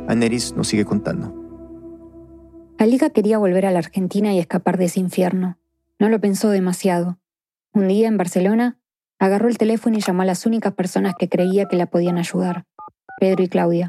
[0.08, 1.32] Aneris nos sigue contando.
[2.78, 5.58] Alika quería volver a la Argentina y escapar de ese infierno.
[5.98, 7.18] No lo pensó demasiado.
[7.72, 8.78] Un día en Barcelona,
[9.18, 12.64] agarró el teléfono y llamó a las únicas personas que creía que la podían ayudar,
[13.20, 13.88] Pedro y Claudia.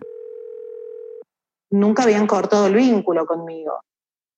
[1.71, 3.79] Nunca habían cortado el vínculo conmigo.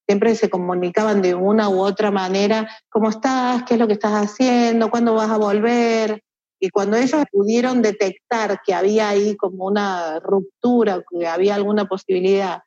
[0.08, 3.64] Siempre se comunicaban de una u otra manera, ¿cómo estás?
[3.64, 4.90] ¿Qué es lo que estás haciendo?
[4.90, 6.22] ¿Cuándo vas a volver?
[6.60, 12.62] Y cuando ellos pudieron detectar que había ahí como una ruptura, que había alguna posibilidad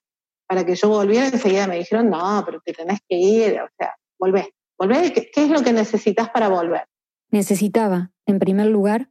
[0.46, 3.94] para que yo volviera, enseguida me dijeron, no, pero te tenés que ir, o sea,
[4.18, 6.86] volvé, volvé, ¿qué, es lo que necesitas para volver?
[7.30, 9.10] Necesitaba, en primer lugar,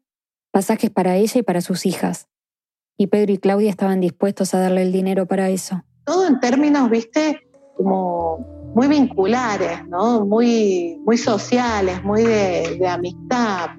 [0.52, 2.28] pasajes para ella y para sus hijas.
[2.98, 5.84] Y Pedro y Claudia estaban dispuestos a darle el dinero para eso.
[6.04, 7.47] Todo en términos, viste,
[7.78, 8.40] como
[8.76, 10.26] muy vinculares, ¿no?
[10.26, 13.70] Muy, muy sociales, muy de, de amistad.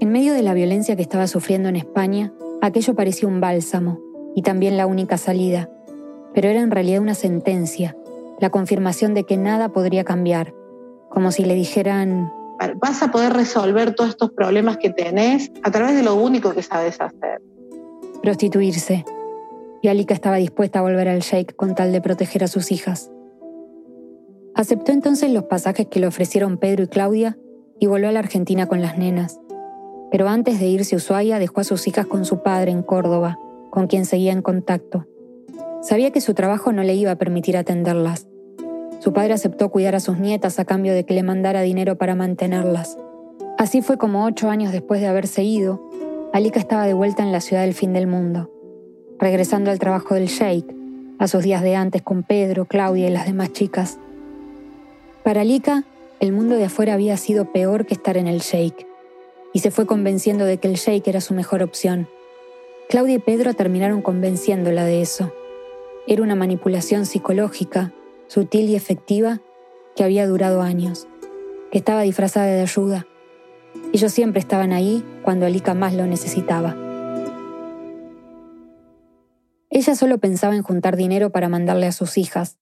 [0.00, 4.00] En medio de la violencia que estaba sufriendo en España, aquello parecía un bálsamo
[4.34, 5.68] y también la única salida
[6.34, 7.96] pero era en realidad una sentencia,
[8.38, 10.54] la confirmación de que nada podría cambiar,
[11.10, 12.32] como si le dijeran...
[12.76, 16.62] Vas a poder resolver todos estos problemas que tenés a través de lo único que
[16.62, 17.40] sabes hacer.
[18.22, 19.04] Prostituirse.
[19.82, 23.10] Y Alika estaba dispuesta a volver al Sheikh con tal de proteger a sus hijas.
[24.58, 27.38] Aceptó entonces los pasajes que le ofrecieron Pedro y Claudia
[27.78, 29.38] y volvió a la Argentina con las nenas.
[30.10, 33.38] Pero antes de irse a Ushuaia dejó a sus hijas con su padre en Córdoba,
[33.70, 35.06] con quien seguía en contacto.
[35.80, 38.26] Sabía que su trabajo no le iba a permitir atenderlas.
[38.98, 42.16] Su padre aceptó cuidar a sus nietas a cambio de que le mandara dinero para
[42.16, 42.98] mantenerlas.
[43.58, 45.88] Así fue como ocho años después de haberse ido,
[46.32, 48.50] Alika estaba de vuelta en la ciudad del fin del mundo,
[49.20, 50.66] regresando al trabajo del Sheikh,
[51.20, 54.00] a sus días de antes con Pedro, Claudia y las demás chicas.
[55.28, 55.84] Para Alika,
[56.20, 58.86] el mundo de afuera había sido peor que estar en el shake,
[59.52, 62.08] y se fue convenciendo de que el shake era su mejor opción.
[62.88, 65.30] Claudia y Pedro terminaron convenciéndola de eso.
[66.06, 67.92] Era una manipulación psicológica,
[68.26, 69.42] sutil y efectiva,
[69.94, 71.06] que había durado años,
[71.70, 73.06] que estaba disfrazada de ayuda.
[73.92, 76.74] Ellos siempre estaban ahí cuando Alika más lo necesitaba.
[79.68, 82.56] Ella solo pensaba en juntar dinero para mandarle a sus hijas.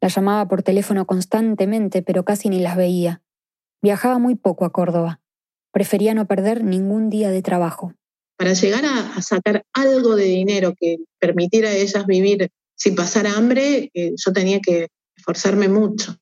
[0.00, 3.22] La llamaba por teléfono constantemente, pero casi ni las veía.
[3.82, 5.20] Viajaba muy poco a Córdoba.
[5.72, 7.94] Prefería no perder ningún día de trabajo.
[8.36, 13.90] Para llegar a, sacar algo de dinero que permitiera a ellas vivir sin pasar hambre,
[13.94, 16.16] eh, yo tenía que esforzarme mucho.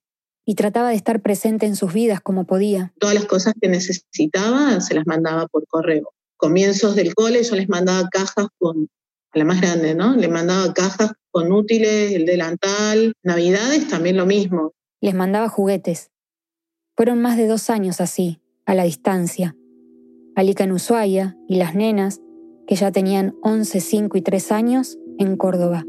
[0.44, 2.92] Y trataba de estar presente en sus vidas como podía.
[2.98, 6.12] Todas las cosas que necesitaba se las mandaba por correo.
[6.36, 8.88] Comienzos del cole yo les mandaba cajas con
[9.32, 10.14] a la más grande, ¿no?
[10.14, 14.72] Le mandaba cajas con útiles, el delantal, navidades también lo mismo.
[15.00, 16.10] Les mandaba juguetes.
[16.96, 19.56] Fueron más de dos años así, a la distancia.
[20.36, 22.20] Alica en Ushuaia y las nenas,
[22.66, 25.84] que ya tenían 11, 5 y 3 años, en Córdoba.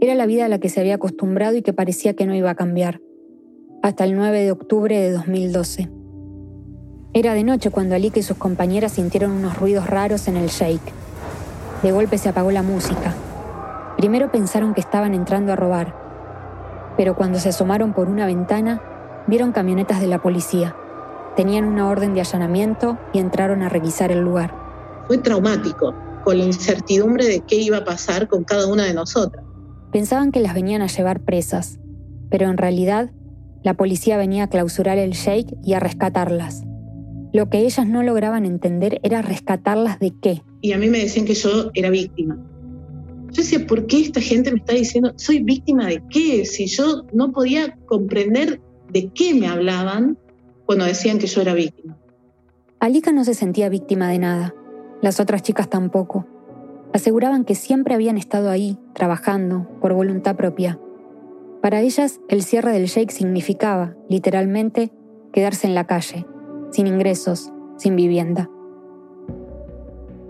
[0.00, 2.50] Era la vida a la que se había acostumbrado y que parecía que no iba
[2.50, 3.00] a cambiar.
[3.82, 5.90] Hasta el 9 de octubre de 2012.
[7.14, 11.01] Era de noche cuando Alika y sus compañeras sintieron unos ruidos raros en el shake.
[11.82, 13.14] De golpe se apagó la música.
[13.96, 15.94] Primero pensaron que estaban entrando a robar,
[16.96, 18.80] pero cuando se asomaron por una ventana,
[19.26, 20.76] vieron camionetas de la policía.
[21.36, 24.54] Tenían una orden de allanamiento y entraron a revisar el lugar.
[25.06, 29.44] Fue traumático, con la incertidumbre de qué iba a pasar con cada una de nosotras.
[29.90, 31.78] Pensaban que las venían a llevar presas,
[32.30, 33.10] pero en realidad
[33.62, 36.64] la policía venía a clausurar el shake y a rescatarlas.
[37.32, 41.26] Lo que ellas no lograban entender era rescatarlas de qué y a mí me decían
[41.26, 42.38] que yo era víctima.
[43.32, 46.44] Yo decía, ¿por qué esta gente me está diciendo, soy víctima de qué?
[46.46, 50.18] Si yo no podía comprender de qué me hablaban
[50.64, 51.98] cuando decían que yo era víctima.
[52.78, 54.54] Alika no se sentía víctima de nada,
[55.02, 56.26] las otras chicas tampoco.
[56.92, 60.78] Aseguraban que siempre habían estado ahí, trabajando, por voluntad propia.
[61.60, 64.92] Para ellas, el cierre del shake significaba, literalmente,
[65.32, 66.26] quedarse en la calle,
[66.72, 68.50] sin ingresos, sin vivienda.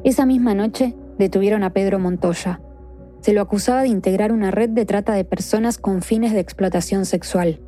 [0.04, 2.60] Esa misma noche detuvieron a Pedro Montoya.
[3.20, 7.06] Se lo acusaba de integrar una red de trata de personas con fines de explotación
[7.06, 7.60] sexual.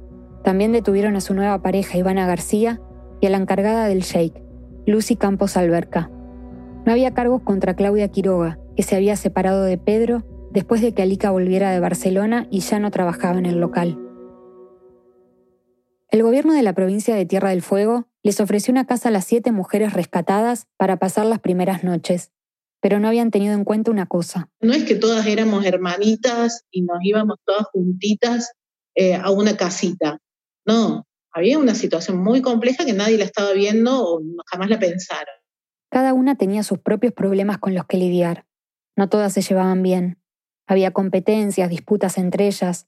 [0.43, 2.81] También detuvieron a su nueva pareja Ivana García
[3.21, 4.35] y a la encargada del Sheikh,
[4.85, 6.11] Lucy Campos Alberca.
[6.85, 11.03] No había cargos contra Claudia Quiroga, que se había separado de Pedro después de que
[11.03, 14.04] Alica volviera de Barcelona y ya no trabajaba en el local.
[16.15, 19.25] El gobierno de la provincia de Tierra del Fuego les ofreció una casa a las
[19.25, 22.31] siete mujeres rescatadas para pasar las primeras noches,
[22.81, 24.49] pero no habían tenido en cuenta una cosa.
[24.61, 28.53] No es que todas éramos hermanitas y nos íbamos todas juntitas
[28.95, 30.21] eh, a una casita.
[30.65, 35.35] No, había una situación muy compleja que nadie la estaba viendo o jamás la pensaron.
[35.91, 38.47] Cada una tenía sus propios problemas con los que lidiar.
[38.97, 40.23] No todas se llevaban bien.
[40.69, 42.87] Había competencias, disputas entre ellas,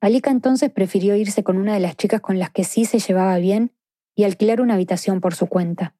[0.00, 3.38] Alika entonces prefirió irse con una de las chicas con las que sí se llevaba
[3.38, 3.72] bien
[4.14, 5.94] y alquilar una habitación por su cuenta.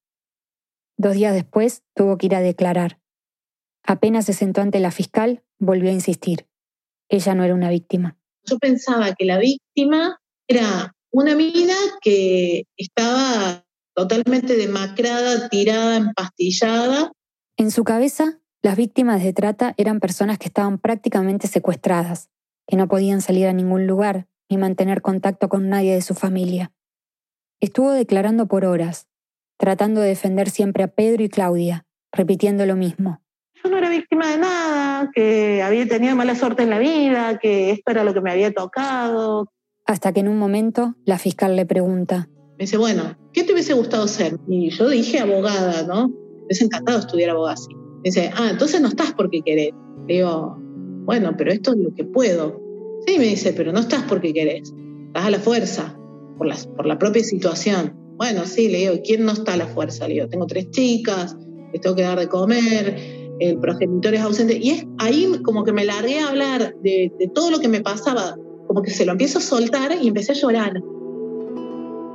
[0.96, 3.00] Dos días después tuvo que ir a declarar.
[3.82, 6.46] Apenas se sentó ante la fiscal, volvió a insistir.
[7.09, 8.18] Ella no era una víctima.
[8.44, 17.12] Yo pensaba que la víctima era una mina que estaba totalmente demacrada, tirada, empastillada.
[17.56, 22.28] En su cabeza, las víctimas de trata eran personas que estaban prácticamente secuestradas,
[22.66, 26.72] que no podían salir a ningún lugar ni mantener contacto con nadie de su familia.
[27.61, 29.09] Estuvo declarando por horas,
[29.57, 33.22] tratando de defender siempre a Pedro y Claudia, repitiendo lo mismo.
[33.62, 37.70] Yo no era víctima de nada, que había tenido mala suerte en la vida, que
[37.70, 39.50] esto era lo que me había tocado.
[39.87, 42.29] Hasta que en un momento la fiscal le pregunta.
[42.59, 44.38] Me dice, bueno, ¿qué te hubiese gustado ser?
[44.48, 46.09] Y yo dije abogada, ¿no?
[46.09, 47.76] Me hubiese encantado estudiar abogacía.
[47.76, 49.72] Me dice, ah, entonces no estás porque querés.
[50.07, 50.59] Le digo,
[51.06, 52.60] bueno, pero esto es lo que puedo.
[53.06, 54.74] Sí, me dice, pero no estás porque querés,
[55.06, 55.96] estás a la fuerza,
[56.36, 57.94] por la, por la propia situación.
[58.16, 60.09] Bueno, sí, le digo, ¿quién no está a la fuerza?
[60.09, 61.36] Le digo, tengo tres chicas,
[61.72, 62.96] les tengo que dar de comer,
[63.38, 64.59] el progenitor es ausente.
[64.61, 67.82] Y es ahí como que me largué a hablar de, de todo lo que me
[67.82, 68.36] pasaba,
[68.66, 70.82] como que se lo empiezo a soltar y empecé a llorar.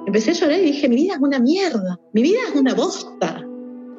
[0.05, 3.47] Empecé a llorar y dije, mi vida es una mierda, mi vida es una bosta,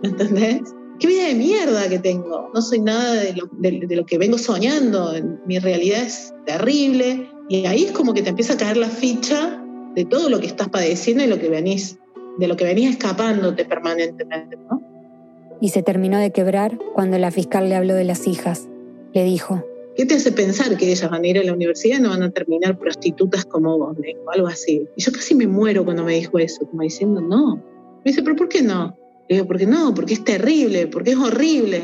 [0.02, 0.60] ¿me entendés?
[1.02, 2.48] Qué vida de mierda que tengo.
[2.54, 3.34] No soy nada de
[3.96, 5.12] lo, que vengo soñando.
[5.46, 7.28] Mi realidad es terrible.
[7.48, 9.60] Y ahí es como que te empieza a caer la ficha
[9.96, 11.98] de todo lo que estás padeciendo y lo que venís,
[12.38, 14.56] de lo que venís escapándote permanentemente,
[15.60, 18.68] Y se terminó de quebrar cuando la fiscal le habló de las hijas.
[19.12, 22.02] Le dijo, ¿Qué te hace pensar que ellas van a ir a la universidad y
[22.02, 23.96] no van a terminar prostitutas como vos?
[24.24, 24.86] o algo así.
[24.96, 27.56] Y yo casi me muero cuando me dijo eso, como diciendo, no.
[27.56, 28.96] Me dice, ¿pero por qué no?
[29.28, 31.82] Le digo, porque no, porque es terrible, porque es horrible.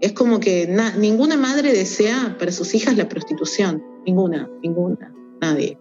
[0.00, 0.66] Es como que
[0.98, 3.82] ninguna madre desea para sus hijas la prostitución.
[4.06, 5.78] Ninguna, ninguna, nadie.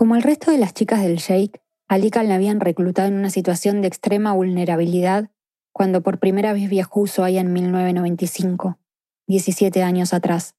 [0.00, 3.82] Como el resto de las chicas del Sheikh, Alika la habían reclutado en una situación
[3.82, 5.28] de extrema vulnerabilidad
[5.72, 8.78] cuando por primera vez viajó a Ushuaia en 1995,
[9.26, 10.54] 17 años atrás.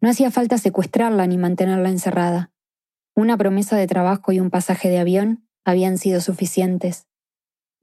[0.00, 2.53] No hacía falta secuestrarla ni mantenerla encerrada.
[3.16, 7.06] Una promesa de trabajo y un pasaje de avión habían sido suficientes.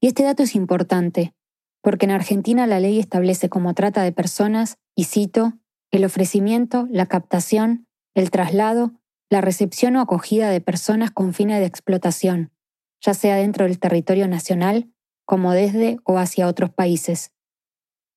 [0.01, 1.33] Y este dato es importante,
[1.81, 5.53] porque en Argentina la ley establece como trata de personas, y cito,
[5.89, 8.93] el ofrecimiento, la captación, el traslado,
[9.29, 12.51] la recepción o acogida de personas con fines de explotación,
[12.99, 14.91] ya sea dentro del territorio nacional
[15.25, 17.31] como desde o hacia otros países.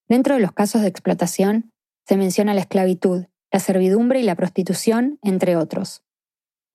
[0.09, 1.71] Dentro de los casos de explotación
[2.07, 6.03] se menciona la esclavitud, la servidumbre y la prostitución, entre otros.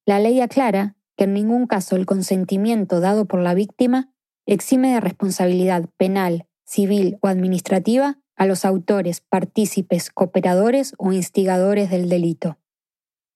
[0.09, 4.11] La ley aclara que en ningún caso el consentimiento dado por la víctima
[4.47, 12.09] exime de responsabilidad penal, civil o administrativa a los autores, partícipes, cooperadores o instigadores del
[12.09, 12.57] delito.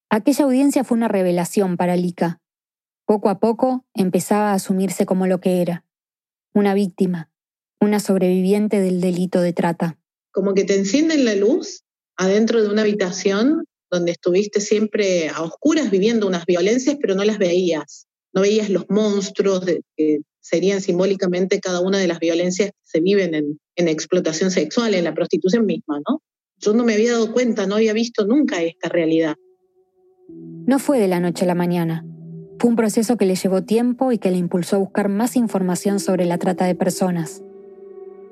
[0.09, 2.41] Aquella audiencia fue una revelación para Lika,
[3.05, 5.85] poco a poco empezaba a asumirse como lo que era,
[6.55, 7.29] una víctima,
[7.79, 9.99] una sobreviviente del delito de trata.
[10.31, 11.83] Como que te encienden la luz
[12.17, 13.63] adentro de una habitación
[13.93, 18.07] donde estuviste siempre a oscuras viviendo unas violencias, pero no las veías.
[18.33, 19.63] No veías los monstruos
[19.95, 24.95] que serían simbólicamente cada una de las violencias que se viven en, en explotación sexual,
[24.95, 26.21] en la prostitución misma, ¿no?
[26.57, 29.35] Yo no me había dado cuenta, no había visto nunca esta realidad.
[30.65, 32.03] No fue de la noche a la mañana.
[32.57, 35.99] Fue un proceso que le llevó tiempo y que le impulsó a buscar más información
[35.99, 37.43] sobre la trata de personas.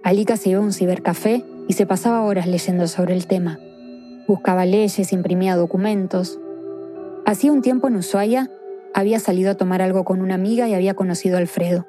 [0.04, 3.60] Alika se iba a un cibercafé y se pasaba horas leyendo sobre el tema.
[4.32, 6.40] Buscaba leyes, imprimía documentos.
[7.26, 8.50] Hacía un tiempo en Ushuaia
[8.94, 11.86] había salido a tomar algo con una amiga y había conocido a Alfredo.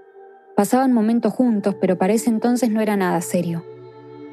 [0.57, 3.64] Pasaban momentos juntos, pero para ese entonces no era nada serio.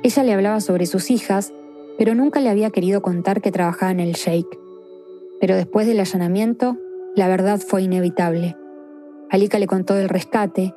[0.01, 1.53] Ella le hablaba sobre sus hijas,
[1.99, 4.57] pero nunca le había querido contar que trabajaba en el Sheikh.
[5.39, 6.77] Pero después del allanamiento,
[7.15, 8.57] la verdad fue inevitable.
[9.29, 10.73] Alika le contó del rescate,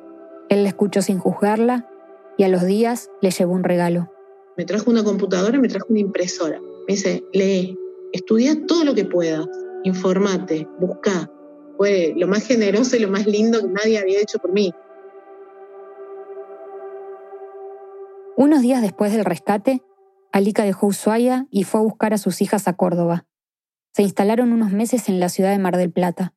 [0.49, 1.89] él la escuchó sin juzgarla
[2.37, 4.11] y a los días le llevó un regalo.
[4.55, 6.61] Me trajo una computadora me trajo una impresora.
[6.87, 7.77] Me dice, lee,
[8.11, 9.47] estudia todo lo que puedas,
[9.83, 11.29] informate, busca.
[11.77, 14.71] Fue lo más generoso y lo más lindo que nadie había hecho por mí.
[18.35, 19.83] Unos días después del rescate,
[20.31, 23.25] Alika dejó Ushuaia y fue a buscar a sus hijas a Córdoba
[23.93, 26.33] se instalaron unos meses en la ciudad de Mar del Plata.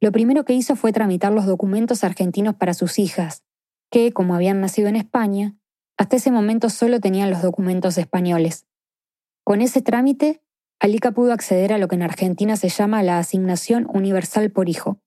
[0.00, 3.44] Lo primero que hizo fue tramitar los documentos argentinos para sus hijas,
[3.90, 5.56] que, como habían nacido en España,
[5.96, 8.66] hasta ese momento solo tenían los documentos españoles.
[9.44, 10.40] Con ese trámite,
[10.80, 14.98] Alika pudo acceder a lo que en Argentina se llama la asignación universal por hijo,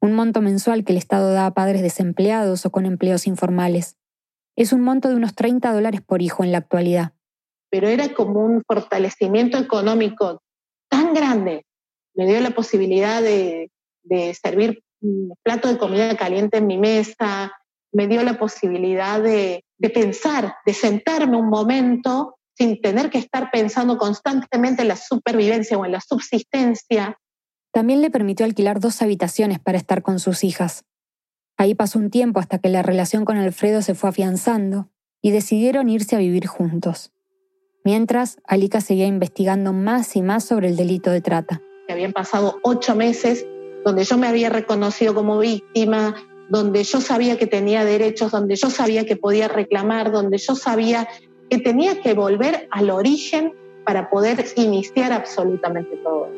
[0.00, 3.98] un monto mensual que el Estado da a padres desempleados o con empleos informales.
[4.56, 7.12] Es un monto de unos 30 dólares por hijo en la actualidad.
[7.70, 10.40] Pero era como un fortalecimiento económico
[10.88, 11.66] tan grande,
[12.14, 13.70] me dio la posibilidad de,
[14.40, 17.52] servir un plato de comida caliente en mi mesa,
[17.92, 23.50] me dio la posibilidad de, de, pensar, de sentarme un momento sin tener que estar
[23.50, 27.18] pensando constantemente en la supervivencia o en la subsistencia.
[27.72, 30.84] También le permitió alquilar dos habitaciones para estar con sus hijas.
[31.56, 34.90] Ahí pasó un tiempo hasta que la relación con Alfredo se fue afianzando
[35.20, 37.12] y decidieron irse a vivir juntos.
[37.84, 41.60] Mientras, Alika seguía investigando más y más sobre el delito de trata.
[41.88, 43.46] Habían pasado ocho meses
[43.84, 46.14] donde yo me había reconocido como víctima,
[46.48, 51.08] donde yo sabía que tenía derechos, donde yo sabía que podía reclamar, donde yo sabía
[51.56, 53.52] que tenía que volver al origen
[53.84, 56.28] para poder iniciar absolutamente todo.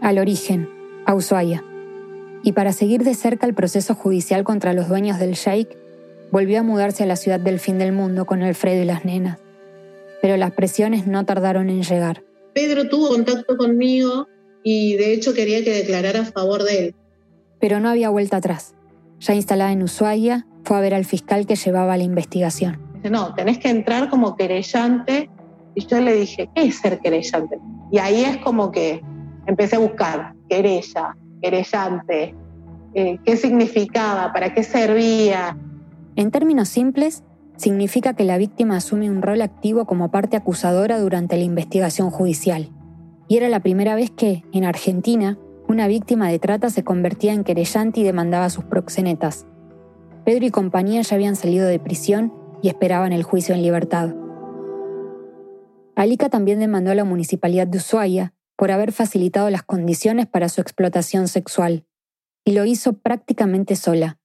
[0.00, 0.68] Al origen,
[1.06, 1.64] a Ushuaia.
[2.42, 5.76] Y para seguir de cerca el proceso judicial contra los dueños del Sheikh,
[6.30, 9.38] volvió a mudarse a la ciudad del fin del mundo con Alfredo y las nenas
[10.24, 12.24] pero las presiones no tardaron en llegar.
[12.54, 14.26] Pedro tuvo contacto conmigo
[14.62, 16.94] y de hecho quería que declarara a favor de él.
[17.60, 18.74] Pero no había vuelta atrás.
[19.20, 22.80] Ya instalada en Ushuaia, fue a ver al fiscal que llevaba la investigación.
[23.10, 25.28] No, tenés que entrar como querellante.
[25.74, 27.58] Y yo le dije, ¿qué es ser querellante?
[27.90, 29.02] Y ahí es como que
[29.46, 32.34] empecé a buscar querella, querellante,
[32.94, 35.56] eh, qué significaba, para qué servía.
[36.16, 37.24] En términos simples,
[37.56, 42.70] significa que la víctima asume un rol activo como parte acusadora durante la investigación judicial.
[43.26, 47.42] Y era la primera vez que, en Argentina, una víctima de trata se convertía en
[47.42, 49.46] querellante y demandaba a sus proxenetas.
[50.24, 52.32] Pedro y compañía ya habían salido de prisión
[52.64, 54.14] y esperaban el juicio en libertad.
[55.96, 60.62] Alika también demandó a la municipalidad de Ushuaia por haber facilitado las condiciones para su
[60.62, 61.84] explotación sexual,
[62.42, 64.18] y lo hizo prácticamente sola.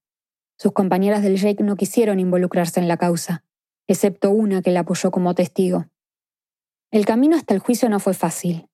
[0.58, 3.44] Sus compañeras del Jake no quisieron involucrarse en la causa,
[3.86, 5.88] excepto una que la apoyó como testigo.
[6.90, 8.70] El camino hasta el juicio no fue fácil.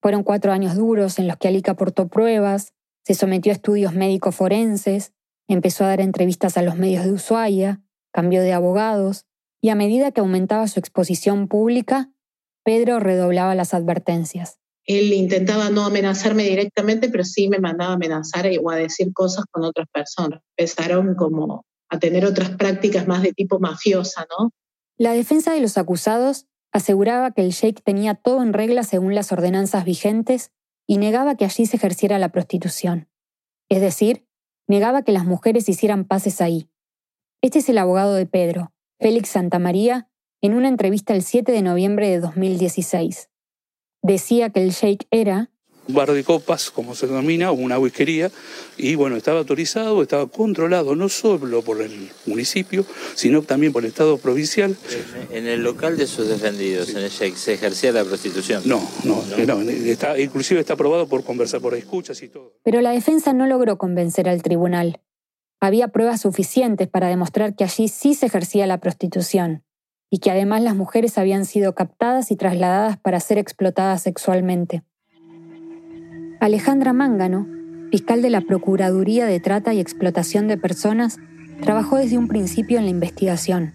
[0.00, 2.72] Fueron cuatro años duros en los que Alika aportó pruebas,
[3.04, 5.12] se sometió a estudios médicos forenses,
[5.48, 9.26] empezó a dar entrevistas a los medios de Ushuaia, cambió de abogados,
[9.60, 12.10] y a medida que aumentaba su exposición pública,
[12.64, 14.58] Pedro redoblaba las advertencias.
[14.84, 19.44] Él intentaba no amenazarme directamente, pero sí me mandaba a amenazar o a decir cosas
[19.50, 20.40] con otras personas.
[20.56, 24.50] Empezaron como a tener otras prácticas más de tipo mafiosa, ¿no?
[24.96, 29.30] La defensa de los acusados aseguraba que el sheikh tenía todo en regla según las
[29.32, 30.52] ordenanzas vigentes
[30.86, 33.08] y negaba que allí se ejerciera la prostitución.
[33.68, 34.26] Es decir,
[34.66, 36.70] negaba que las mujeres hicieran pases ahí.
[37.40, 40.08] Este es el abogado de Pedro, Félix Santamaría,
[40.40, 43.28] en una entrevista el 7 de noviembre de 2016.
[44.02, 45.48] Decía que el sheikh era
[45.86, 48.30] un bar de copas, como se denomina, una whiskería,
[48.76, 52.84] y bueno, estaba autorizado, estaba controlado no solo por el municipio,
[53.14, 54.76] sino también por el Estado provincial.
[55.30, 58.64] En el local de sus defendidos, en el sheikh, ¿se ejercía la prostitución?
[58.66, 62.52] No, no, no, está, inclusive está aprobado por conversar por escuchas y todo.
[62.64, 65.00] Pero la defensa no logró convencer al tribunal.
[65.60, 69.64] Había pruebas suficientes para demostrar que allí sí se ejercía la prostitución
[70.10, 74.82] y que además las mujeres habían sido captadas y trasladadas para ser explotadas sexualmente.
[76.40, 77.46] Alejandra Mángano,
[77.90, 81.18] fiscal de la Procuraduría de Trata y Explotación de Personas,
[81.60, 83.74] trabajó desde un principio en la investigación.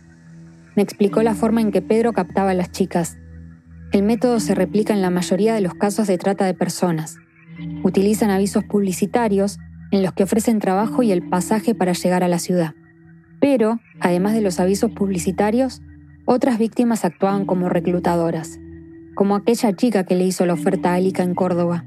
[0.76, 3.18] Me explicó la forma en que Pedro captaba a las chicas.
[3.92, 7.18] El método se replica en la mayoría de los casos de trata de personas.
[7.84, 9.60] Utilizan avisos publicitarios
[9.94, 12.74] en los que ofrecen trabajo y el pasaje para llegar a la ciudad.
[13.40, 15.84] Pero, además de los avisos publicitarios,
[16.26, 18.60] otras víctimas actuaban como reclutadoras,
[19.14, 21.86] como aquella chica que le hizo la oferta a Alica en Córdoba.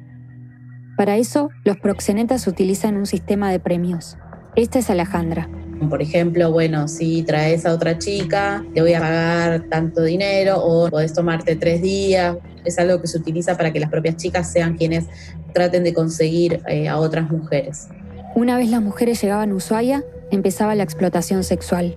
[0.97, 4.17] Para eso, los proxenetas utilizan un sistema de premios.
[4.55, 5.49] Esta es Alejandra.
[5.91, 10.89] Por ejemplo, bueno, si traes a otra chica, te voy a pagar tanto dinero o
[10.89, 12.37] podés tomarte tres días.
[12.65, 15.05] Es algo que se utiliza para que las propias chicas sean quienes
[15.53, 17.89] traten de conseguir eh, a otras mujeres.
[18.35, 21.97] Una vez las mujeres llegaban a Ushuaia, empezaba la explotación sexual.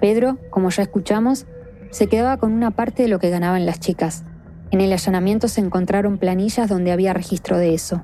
[0.00, 1.46] Pedro, como ya escuchamos,
[1.90, 4.24] se quedaba con una parte de lo que ganaban las chicas.
[4.70, 8.02] En el allanamiento se encontraron planillas donde había registro de eso.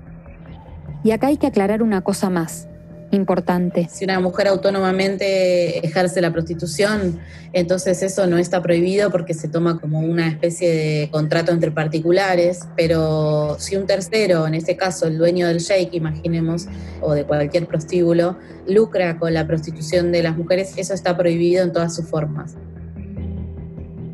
[1.03, 2.69] Y acá hay que aclarar una cosa más,
[3.11, 3.89] importante.
[3.91, 7.21] Si una mujer autónomamente ejerce la prostitución,
[7.53, 12.61] entonces eso no está prohibido porque se toma como una especie de contrato entre particulares,
[12.77, 16.67] pero si un tercero, en este caso el dueño del shake, imaginemos,
[17.01, 18.37] o de cualquier prostíbulo,
[18.67, 22.57] lucra con la prostitución de las mujeres, eso está prohibido en todas sus formas.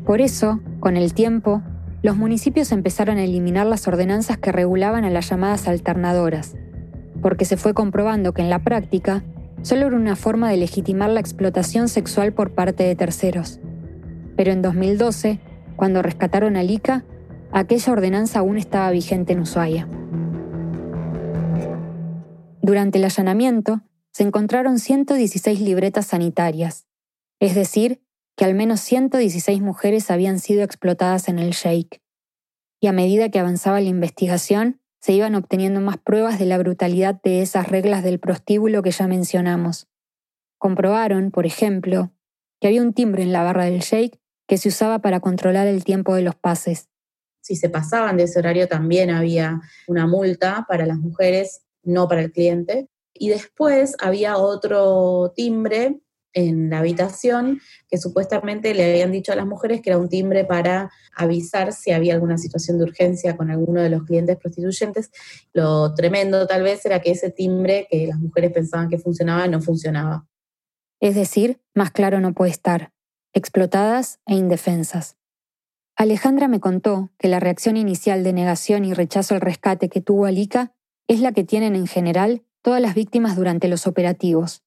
[0.05, 1.61] Por eso, con el tiempo,
[2.01, 6.55] los municipios empezaron a eliminar las ordenanzas que regulaban a las llamadas alternadoras,
[7.21, 9.23] porque se fue comprobando que en la práctica
[9.61, 13.59] solo era una forma de legitimar la explotación sexual por parte de terceros.
[14.35, 15.39] Pero en 2012,
[15.75, 17.05] cuando rescataron a Lika,
[17.51, 19.87] aquella ordenanza aún estaba vigente en Ushuaia.
[22.61, 26.85] Durante el allanamiento, se encontraron 116 libretas sanitarias,
[27.39, 28.01] es decir,
[28.35, 32.01] que al menos 116 mujeres habían sido explotadas en el Sheikh.
[32.79, 37.19] Y a medida que avanzaba la investigación, se iban obteniendo más pruebas de la brutalidad
[37.23, 39.87] de esas reglas del prostíbulo que ya mencionamos.
[40.59, 42.11] Comprobaron, por ejemplo,
[42.59, 45.83] que había un timbre en la barra del Sheikh que se usaba para controlar el
[45.83, 46.89] tiempo de los pases.
[47.41, 52.21] Si se pasaban de ese horario también había una multa para las mujeres, no para
[52.21, 52.87] el cliente.
[53.13, 55.99] Y después había otro timbre
[56.33, 60.45] en la habitación que supuestamente le habían dicho a las mujeres que era un timbre
[60.45, 65.11] para avisar si había alguna situación de urgencia con alguno de los clientes prostituyentes.
[65.53, 69.61] Lo tremendo tal vez era que ese timbre que las mujeres pensaban que funcionaba no
[69.61, 70.27] funcionaba.
[70.99, 72.91] Es decir, más claro no puede estar,
[73.33, 75.17] explotadas e indefensas.
[75.95, 80.25] Alejandra me contó que la reacción inicial de negación y rechazo al rescate que tuvo
[80.25, 80.73] Alika
[81.07, 84.63] es la que tienen en general todas las víctimas durante los operativos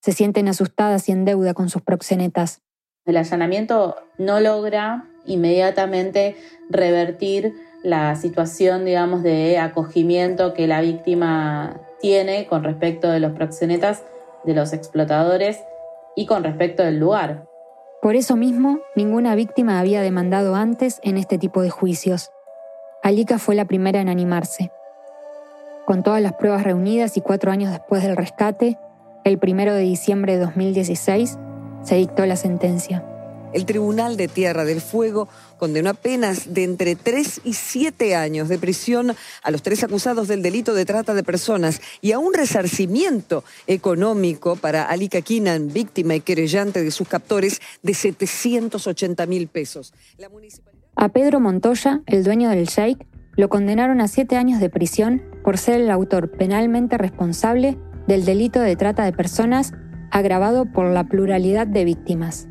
[0.00, 2.62] se sienten asustadas y en deuda con sus proxenetas.
[3.06, 6.36] El allanamiento no logra inmediatamente
[6.68, 14.04] revertir la situación, digamos, de acogimiento que la víctima tiene con respecto de los proxenetas,
[14.44, 15.60] de los explotadores
[16.16, 17.46] y con respecto del lugar.
[18.02, 22.30] Por eso mismo, ninguna víctima había demandado antes en este tipo de juicios.
[23.02, 24.70] Alika fue la primera en animarse.
[25.86, 28.78] Con todas las pruebas reunidas y cuatro años después del rescate,
[29.24, 31.38] el primero de diciembre de 2016,
[31.82, 33.04] se dictó la sentencia.
[33.52, 38.48] El Tribunal de Tierra del Fuego condenó a penas de entre 3 y 7 años
[38.48, 42.32] de prisión a los tres acusados del delito de trata de personas y a un
[42.32, 49.92] resarcimiento económico para Alika Kinan, víctima y querellante de sus captores, de 780 mil pesos.
[50.94, 53.04] A Pedro Montoya, el dueño del Sheikh,
[53.36, 57.78] lo condenaron a siete años de prisión por ser el autor penalmente responsable
[58.10, 59.72] del delito de trata de personas
[60.10, 62.48] agravado por la pluralidad de víctimas.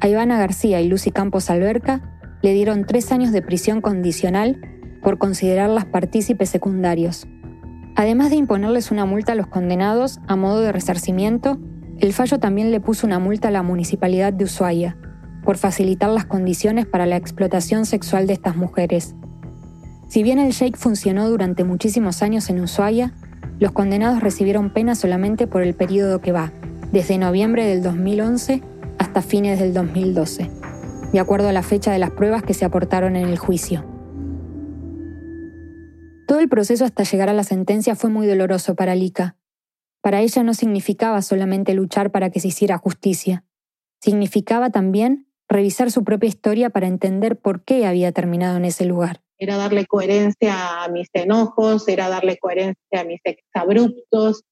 [0.00, 2.00] A Ivana García y Lucy Campos Alberca
[2.40, 4.58] le dieron tres años de prisión condicional
[5.02, 7.28] por considerarlas partícipes secundarios.
[7.94, 11.58] Además de imponerles una multa a los condenados a modo de resarcimiento,
[11.98, 14.96] el fallo también le puso una multa a la municipalidad de Ushuaia
[15.44, 19.14] por facilitar las condiciones para la explotación sexual de estas mujeres.
[20.08, 23.12] Si bien el Sheikh funcionó durante muchísimos años en Ushuaia,
[23.60, 26.52] los condenados recibieron pena solamente por el periodo que va,
[26.92, 28.62] desde noviembre del 2011
[28.98, 30.50] hasta fines del 2012,
[31.12, 33.84] de acuerdo a la fecha de las pruebas que se aportaron en el juicio.
[36.26, 39.36] Todo el proceso hasta llegar a la sentencia fue muy doloroso para Lika.
[40.00, 43.44] Para ella no significaba solamente luchar para que se hiciera justicia,
[44.00, 49.20] significaba también revisar su propia historia para entender por qué había terminado en ese lugar.
[49.42, 54.42] Era darle coherencia a mis enojos, era darle coherencia a mis exabruptos,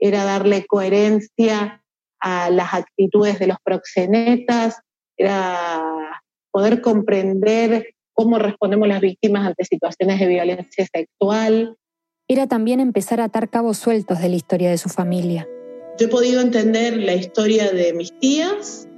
[0.00, 1.80] era darle coherencia
[2.20, 4.80] a las actitudes de los proxenetas,
[5.16, 6.20] era
[6.50, 11.76] poder comprender cómo respondemos las víctimas ante situaciones de violencia sexual.
[12.26, 15.48] Era también empezar a atar cabos sueltos de la historia de su familia.
[16.00, 18.88] Yo he podido entender la historia de mis tías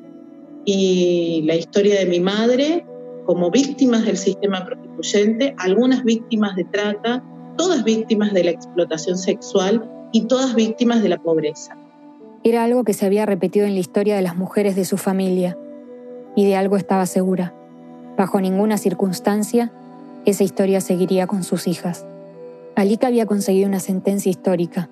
[0.64, 2.86] y la historia de mi madre
[3.24, 7.22] como víctimas del sistema prostituyente, algunas víctimas de trata,
[7.56, 11.76] todas víctimas de la explotación sexual y todas víctimas de la pobreza.
[12.42, 15.56] Era algo que se había repetido en la historia de las mujeres de su familia,
[16.34, 17.54] y de algo estaba segura.
[18.16, 19.72] Bajo ninguna circunstancia,
[20.24, 22.06] esa historia seguiría con sus hijas.
[22.76, 24.90] Alika había conseguido una sentencia histórica.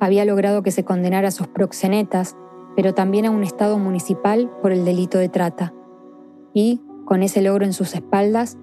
[0.00, 2.36] Había logrado que se condenara a sus proxenetas,
[2.76, 5.72] pero también a un Estado municipal por el delito de trata.
[6.52, 8.58] Y, con ese logro en sus espaldas,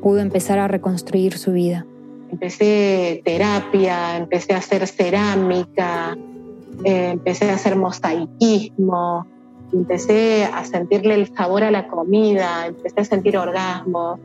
[0.00, 1.84] pudo empezar a reconstruir su vida.
[2.30, 6.16] Empecé terapia, empecé a hacer cerámica,
[6.84, 9.26] eh, empecé a hacer mosaicismo,
[9.72, 14.18] empecé a sentirle el sabor a la comida, empecé a sentir orgasmo,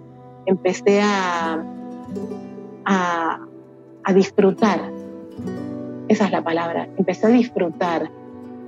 [0.46, 1.64] empecé a,
[2.86, 4.80] a, disfrutar.
[6.10, 8.12] Esa es la palabra, empecé a disfrutar,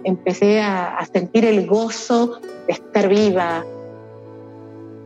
[0.04, 3.64] empecé a sentir el gozo de estar viva.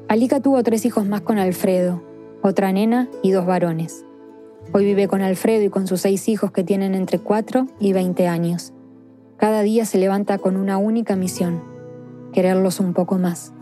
[0.10, 2.02] Alika tuvo tres hijos más con Alfredo,
[2.42, 4.06] otra nena y dos varones.
[4.74, 8.28] Hoy vive con Alfredo y con sus seis hijos que tienen entre 4 y 20
[8.28, 8.74] años.
[9.38, 11.62] Cada día se levanta con una única misión,
[12.34, 13.54] quererlos un poco más.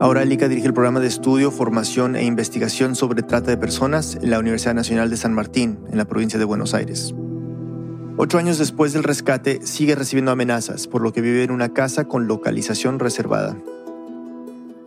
[0.00, 4.30] Ahora Alika dirige el programa de estudio, formación e investigación sobre trata de personas en
[4.30, 7.14] la Universidad Nacional de San Martín, en la provincia de Buenos Aires.
[8.16, 12.06] Ocho años después del rescate, sigue recibiendo amenazas, por lo que vive en una casa
[12.06, 13.56] con localización reservada.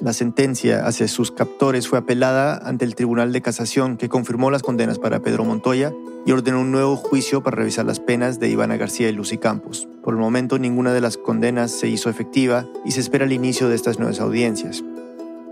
[0.02, 4.62] La sentencia hacia sus captores fue apelada ante el Tribunal de Casación, que confirmó las
[4.62, 5.94] condenas para Pedro Montoya
[6.26, 9.88] y ordenó un nuevo juicio para revisar las penas de Ivana García y Lucy Campos.
[10.04, 13.70] Por el momento, ninguna de las condenas se hizo efectiva y se espera el inicio
[13.70, 14.84] de estas nuevas audiencias.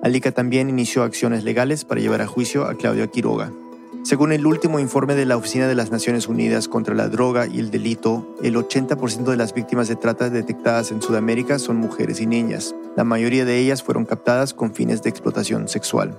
[0.03, 3.51] Alica también inició acciones legales para llevar a juicio a Claudio Quiroga,
[4.05, 7.57] según el último informe de la Oficina de las Naciones Unidas contra la Droga y
[7.57, 12.27] el Delito, el 80% de las víctimas de trata detectadas en Sudamérica son mujeres y
[12.27, 12.75] niñas.
[12.95, 16.15] La mayoría de ellas fueron captadas con fines de explotación sexual.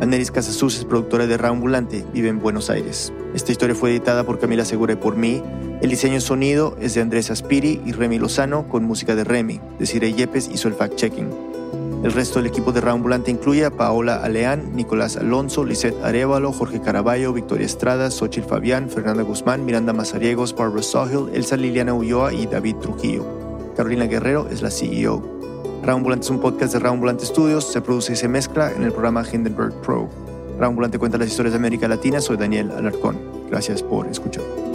[0.00, 3.12] Aneris Casasus es productora de Raambulante, vive en Buenos Aires.
[3.34, 5.42] Esta historia fue editada por Camila Segura y por mí.
[5.82, 9.60] El diseño sonido es de Andrés Aspiri y Remy Lozano con música de Remy.
[9.78, 11.57] Desiree Yepes hizo el fact-checking.
[12.02, 16.80] El resto del equipo de Raambulante incluye a Paola Aleán, Nicolás Alonso, Lisette Arevalo, Jorge
[16.80, 22.46] Caraballo, Victoria Estrada, Xochitl Fabián, Fernanda Guzmán, Miranda Mazariegos, Barbara Sawhill, Elsa Liliana Ulloa y
[22.46, 23.26] David Trujillo.
[23.76, 25.22] Carolina Guerrero es la CEO.
[25.82, 29.24] Raambulante es un podcast de Raambulante Studios, se produce y se mezcla en el programa
[29.30, 30.08] Hindenburg Pro.
[30.58, 33.18] Raambulante cuenta las historias de América Latina, soy Daniel Alarcón.
[33.50, 34.67] Gracias por escuchar.